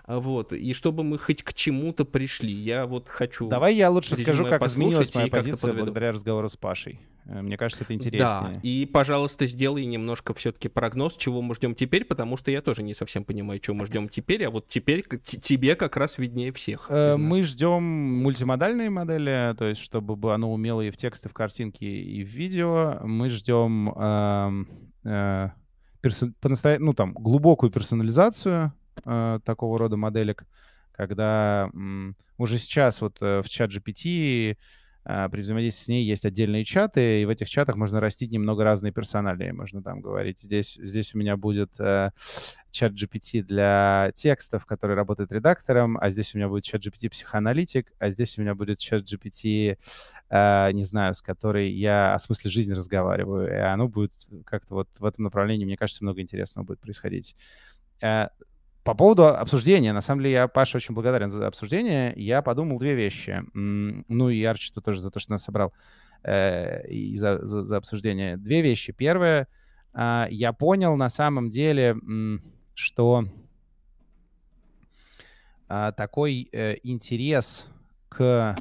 [0.08, 0.52] Вот.
[0.52, 2.52] И чтобы мы хоть к чему-то пришли.
[2.52, 3.48] Я вот хочу...
[3.48, 7.00] Давай я лучше скажу, как изменилась моя позиция благодаря разговору с Пашей.
[7.30, 8.56] Э, мне кажется, это интереснее.
[8.56, 12.84] Да, и, пожалуйста, сделай немножко все-таки прогноз, чего мы ждем теперь, потому что я тоже
[12.84, 16.88] не совсем понимаю, чего мы ждем теперь, а вот теперь тебе как раз виднее всех.
[16.90, 21.84] Э, мы ждем мультимодальные модели, то есть чтобы оно умело и в тексты, в картинки,
[21.84, 23.00] и в видео.
[23.04, 24.66] Мы ждем э,
[25.04, 25.50] э,
[26.80, 28.74] ну, там, глубокую персонализацию
[29.06, 30.46] э, такого рода моделек,
[30.92, 34.58] когда м, уже сейчас вот э, в чат GPT
[35.04, 38.92] при взаимодействии с ней есть отдельные чаты, и в этих чатах можно растить немного разные
[38.92, 39.50] персонали.
[39.52, 42.12] Можно там говорить, здесь, здесь у меня будет э,
[42.72, 47.92] чат GPT для текстов, который работает редактором, а здесь у меня будет чат GPT психоаналитик,
[48.00, 49.78] а здесь у меня будет чат GPT,
[50.30, 54.14] э, не знаю, с которой я о смысле жизни разговариваю, и оно будет
[54.46, 57.36] как-то вот в этом направлении, мне кажется, много интересного будет происходить.
[58.84, 62.14] По поводу обсуждения, на самом деле я, Паша, очень благодарен за обсуждение.
[62.16, 63.44] Я подумал две вещи.
[63.54, 65.74] Ну и Арчиту тоже за то, что нас собрал
[66.24, 68.38] э, и за, за, за обсуждение.
[68.38, 68.94] Две вещи.
[68.94, 69.48] Первое,
[69.94, 71.98] э, я понял на самом деле,
[72.74, 73.26] что
[75.68, 77.68] э, такой э, интерес
[78.08, 78.56] к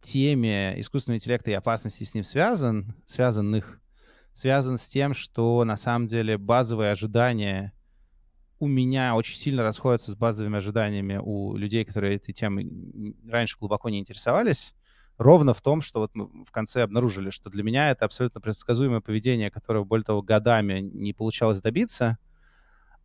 [0.00, 3.80] теме искусственного интеллекта и опасности с ним связан, связанных,
[4.32, 7.72] связан с тем, что на самом деле базовые ожидания
[8.60, 12.70] у меня очень сильно расходятся с базовыми ожиданиями у людей, которые этой темой
[13.26, 14.74] раньше глубоко не интересовались,
[15.16, 19.00] ровно в том, что вот мы в конце обнаружили, что для меня это абсолютно предсказуемое
[19.00, 22.18] поведение, которого, более того, годами не получалось добиться,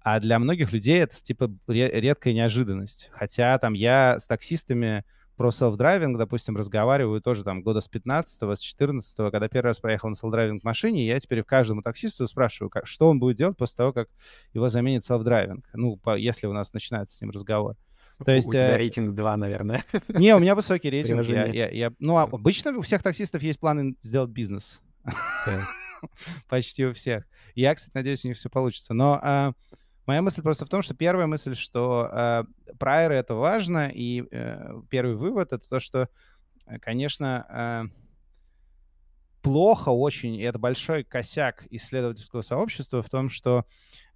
[0.01, 3.09] а для многих людей это типа редкая неожиданность.
[3.13, 5.05] Хотя там я с таксистами
[5.35, 10.09] про self-driving, допустим, разговариваю тоже там года с 15 с 14 когда первый раз поехал
[10.09, 13.93] на self-driving машине, я теперь каждому таксисту спрашиваю, как, что он будет делать после того,
[13.93, 14.09] как
[14.53, 17.75] его заменит self-driving, ну, по, если у нас начинается с ним разговор.
[18.23, 18.77] То есть, у тебя э...
[18.77, 19.83] рейтинг 2, наверное.
[20.07, 21.25] Не, у меня высокий рейтинг.
[21.27, 24.79] Я, я, я, ну, а обычно у всех таксистов есть планы сделать бизнес.
[26.47, 27.25] Почти у всех.
[27.55, 28.93] Я, кстати, надеюсь, у них все получится.
[28.93, 29.53] Но а,
[30.05, 32.43] Моя мысль просто в том, что первая мысль, что э,
[32.77, 36.09] прайеры— это важно, и э, первый вывод— это то, что,
[36.67, 38.05] э, конечно, э,
[39.41, 43.65] плохо очень, и это большой косяк исследовательского сообщества в том, что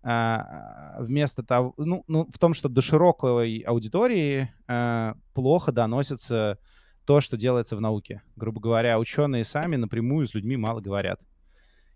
[0.01, 6.57] а, вместо того, ну, ну, в том, что до широкой аудитории а, плохо доносится
[7.05, 8.23] то, что делается в науке.
[8.35, 11.19] Грубо говоря, ученые сами напрямую с людьми мало говорят.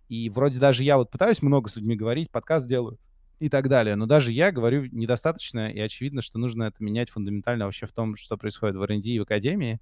[0.10, 3.00] И вроде даже я вот пытаюсь много с людьми говорить, подкаст делаю
[3.44, 7.66] и так далее, но даже я говорю недостаточно, и очевидно, что нужно это менять фундаментально
[7.66, 9.80] вообще в том, что происходит в R&D и в академии,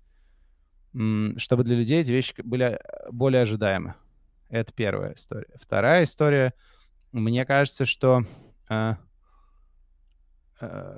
[1.37, 2.79] чтобы для людей эти вещи были
[3.11, 3.95] более ожидаемы.
[4.49, 5.47] Это первая история.
[5.55, 6.53] Вторая история—
[7.11, 8.23] мне кажется, что
[8.69, 8.95] э,
[10.61, 10.97] э,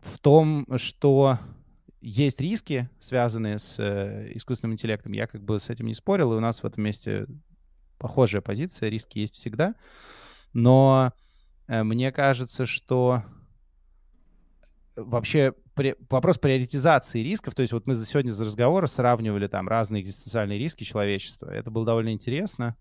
[0.00, 1.38] в том, что
[2.00, 6.36] есть риски, связанные с э, искусственным интеллектом, я как бы с этим не спорил, и
[6.36, 7.26] у нас в этом месте
[7.98, 9.74] похожая позиция, риски есть всегда.
[10.52, 11.12] Но
[11.68, 13.22] э, мне кажется, что
[14.96, 19.68] вообще при, вопрос приоритизации рисков, то есть вот мы за сегодня за разговор сравнивали там
[19.68, 21.50] разные экзистенциальные риски человечества.
[21.50, 22.76] Это было довольно интересно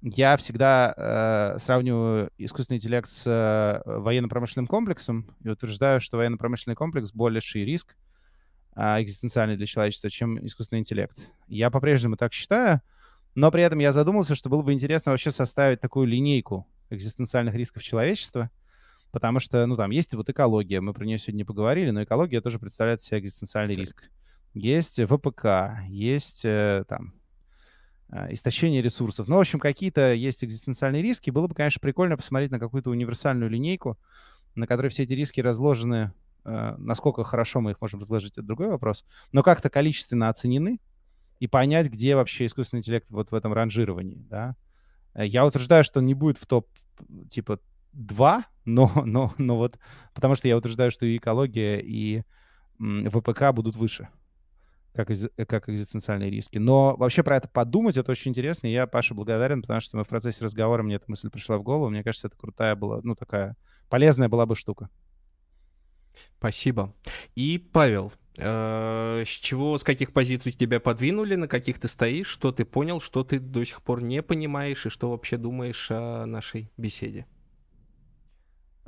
[0.00, 7.12] я всегда э, сравниваю искусственный интеллект с э, военно-промышленным комплексом и утверждаю, что военно-промышленный комплекс
[7.12, 7.96] больший риск
[8.76, 11.18] э, экзистенциальный для человечества, чем искусственный интеллект.
[11.48, 12.80] Я по-прежнему так считаю,
[13.34, 17.82] но при этом я задумался, что было бы интересно вообще составить такую линейку экзистенциальных рисков
[17.82, 18.50] человечества,
[19.10, 22.40] потому что, ну, там есть вот экология, мы про нее сегодня не поговорили, но экология
[22.40, 24.10] тоже представляет себе экзистенциальный риск.
[24.54, 27.14] Есть ВПК, есть э, там
[28.10, 29.28] а, истощение ресурсов.
[29.28, 31.30] Ну, в общем, какие-то есть экзистенциальные риски.
[31.30, 33.98] Было бы, конечно, прикольно посмотреть на какую-то универсальную линейку,
[34.54, 36.12] на которой все эти риски разложены.
[36.44, 39.04] А, насколько хорошо мы их можем разложить, это другой вопрос.
[39.32, 40.80] Но как-то количественно оценены
[41.38, 44.56] и понять, где вообще искусственный интеллект вот в этом ранжировании, да.
[45.18, 46.68] Э, я утверждаю, что он не будет в топ,
[47.28, 47.60] типа,
[47.92, 49.78] 2, но, но, но вот,
[50.14, 52.22] потому что я утверждаю, что и экология, и
[52.78, 54.08] ВПК будут выше
[54.94, 56.58] как, из, как экзистенциальные риски.
[56.58, 58.68] Но вообще про это подумать, это очень интересно.
[58.68, 61.62] И я Паше благодарен, потому что мы в процессе разговора, мне эта мысль пришла в
[61.62, 61.90] голову.
[61.90, 63.56] Мне кажется, это крутая была, ну, такая
[63.88, 64.88] полезная была бы штука.
[66.38, 66.94] Спасибо.
[67.34, 72.64] И, Павел, с чего, с каких позиций тебя подвинули, на каких ты стоишь, что ты
[72.64, 77.26] понял, что ты до сих пор не понимаешь и что вообще думаешь о нашей беседе?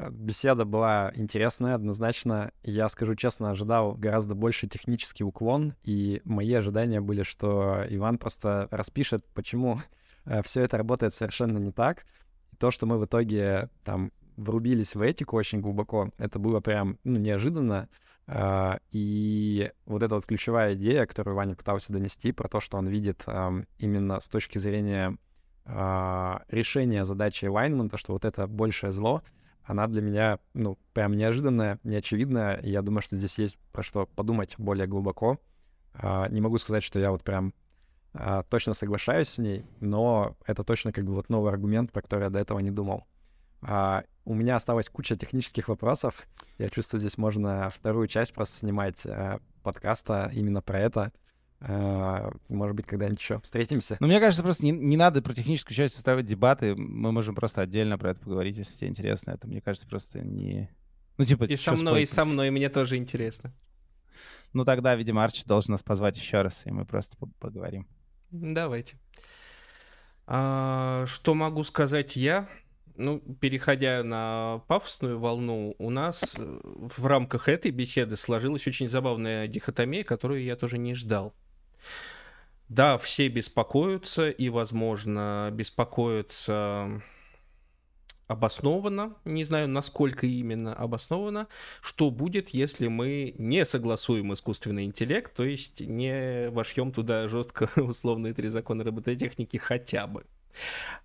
[0.09, 2.53] Беседа была интересная, однозначно.
[2.63, 8.69] Я скажу честно, ожидал гораздо больше технический уклон, и мои ожидания были, что Иван просто
[8.71, 9.81] распишет, почему
[10.25, 12.07] э, все это работает совершенно не так.
[12.59, 17.19] То, что мы в итоге там врубились в этику очень глубоко, это было прям ну,
[17.19, 17.89] неожиданно.
[18.33, 22.87] Uh, и вот эта вот ключевая идея, которую Ваня пытался донести, про то, что он
[22.87, 23.25] видит
[23.79, 25.17] именно с точки зрения
[25.65, 29.23] uh, решения задачи Вайнмента, что вот это большее зло—
[29.71, 32.61] она для меня, ну, прям неожиданная, неочевидная.
[32.63, 35.39] Я думаю, что здесь есть про что подумать более глубоко.
[35.95, 37.55] А, не могу сказать, что я вот прям
[38.13, 42.25] а, точно соглашаюсь с ней, но это точно как бы вот новый аргумент, про который
[42.25, 43.05] я до этого не думал.
[43.63, 46.27] А, у меня осталась куча технических вопросов.
[46.59, 51.13] Я чувствую, здесь можно вторую часть просто снимать а, подкаста именно про это.
[51.61, 53.97] А, может быть, когда-нибудь еще встретимся.
[54.01, 56.75] Ну, мне кажется, просто не, не надо про техническую часть устраивать дебаты.
[56.75, 59.33] Мы можем просто отдельно про это поговорить, если тебе интересно.
[59.33, 60.71] Это, мне кажется, просто не...
[61.19, 63.53] Ну, типа, и со мной, и со мной, мне тоже интересно.
[64.53, 67.87] Ну, тогда, видимо, Арчи должен нас позвать еще раз, и мы просто поговорим.
[68.31, 68.97] Давайте.
[70.27, 72.49] А, что могу сказать я?
[73.01, 79.49] Ну, переходя на пафосную волну, у нас э, в рамках этой беседы сложилась очень забавная
[79.49, 81.33] дихотомия, которую я тоже не ждал.
[82.69, 87.03] Да, все беспокоятся и, возможно, беспокоятся
[88.27, 91.49] обоснованно, не знаю, насколько именно обоснованно,
[91.81, 98.35] что будет, если мы не согласуем искусственный интеллект, то есть не вошьем туда жестко условные
[98.35, 100.27] три закона робототехники хотя бы.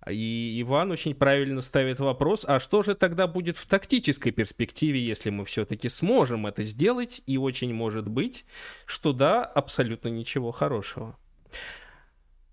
[0.08, 5.30] И Иван очень правильно ставит вопрос, а что же тогда будет в тактической перспективе, если
[5.30, 8.44] мы все-таки сможем это сделать, и очень может быть,
[8.86, 11.18] что да, абсолютно ничего хорошего.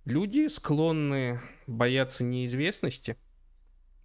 [0.06, 3.18] Люди склонны бояться неизвестности,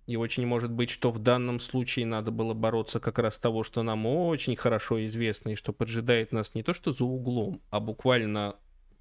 [0.06, 3.82] и очень может быть, что в данном случае надо было бороться как раз того, что
[3.82, 8.56] нам очень хорошо известно, и что поджидает нас не то что за углом, а буквально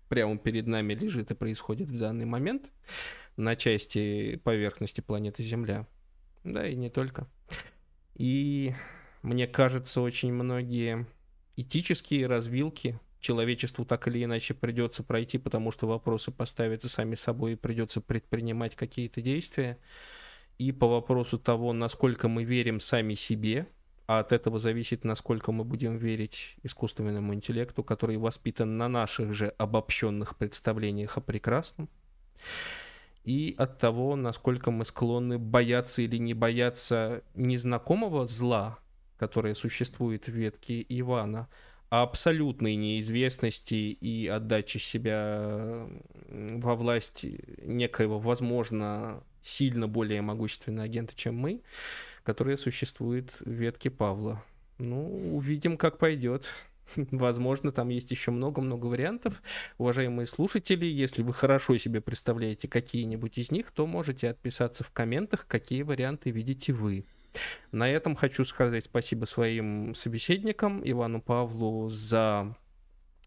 [0.10, 2.72] прямо перед нами лежит и происходит в данный момент
[3.38, 5.88] на части поверхности планеты Земля.
[6.44, 7.28] Да, и не только.
[8.16, 8.74] И
[9.22, 11.06] мне кажется, очень многие
[11.56, 17.56] этические развилки человечеству так или иначе придется пройти, потому что вопросы поставятся сами собой и
[17.56, 19.78] придется предпринимать какие-то действия.
[20.58, 23.68] И по вопросу того, насколько мы верим сами себе,
[24.08, 29.50] а от этого зависит, насколько мы будем верить искусственному интеллекту, который воспитан на наших же
[29.58, 31.90] обобщенных представлениях о прекрасном.
[33.28, 38.80] И от того, насколько мы склонны бояться или не бояться незнакомого зла,
[39.18, 41.49] которое существует в ветке Ивана,
[41.90, 45.88] а абсолютной неизвестности и отдачи себя
[46.30, 47.26] во власть
[47.62, 51.62] некоего, возможно, сильно более могущественного агента, чем мы,
[52.24, 54.41] которое существует в ветке Павла.
[54.78, 56.48] Ну, увидим, как пойдет.
[57.12, 59.42] Возможно, там есть еще много-много вариантов.
[59.78, 65.46] Уважаемые слушатели, если вы хорошо себе представляете какие-нибудь из них, то можете отписаться в комментах,
[65.48, 67.06] какие варианты видите вы.
[67.72, 72.56] На этом хочу сказать спасибо своим собеседникам, Ивану Павлу, за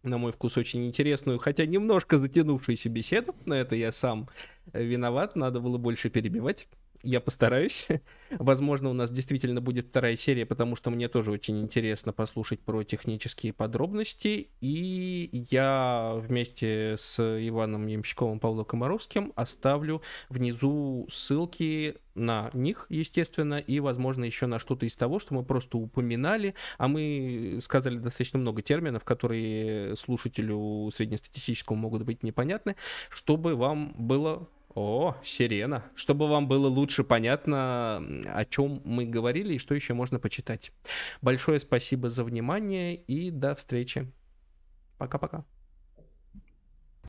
[0.02, 3.34] на мой вкус, очень интересную, хотя немножко затянувшуюся беседу.
[3.44, 4.28] Но это я сам
[4.72, 6.68] виноват, надо было больше перебивать
[7.02, 7.88] я постараюсь.
[8.30, 12.82] Возможно, у нас действительно будет вторая серия, потому что мне тоже очень интересно послушать про
[12.82, 14.48] технические подробности.
[14.60, 23.80] И я вместе с Иваном Ямщиковым, Павлом Комаровским оставлю внизу ссылки на них, естественно, и,
[23.80, 28.62] возможно, еще на что-то из того, что мы просто упоминали, а мы сказали достаточно много
[28.62, 32.76] терминов, которые слушателю среднестатистическому могут быть непонятны,
[33.10, 35.84] чтобы вам было о, сирена.
[35.94, 40.72] Чтобы вам было лучше понятно, о чем мы говорили и что еще можно почитать.
[41.22, 44.10] Большое спасибо за внимание и до встречи.
[44.98, 45.44] Пока-пока.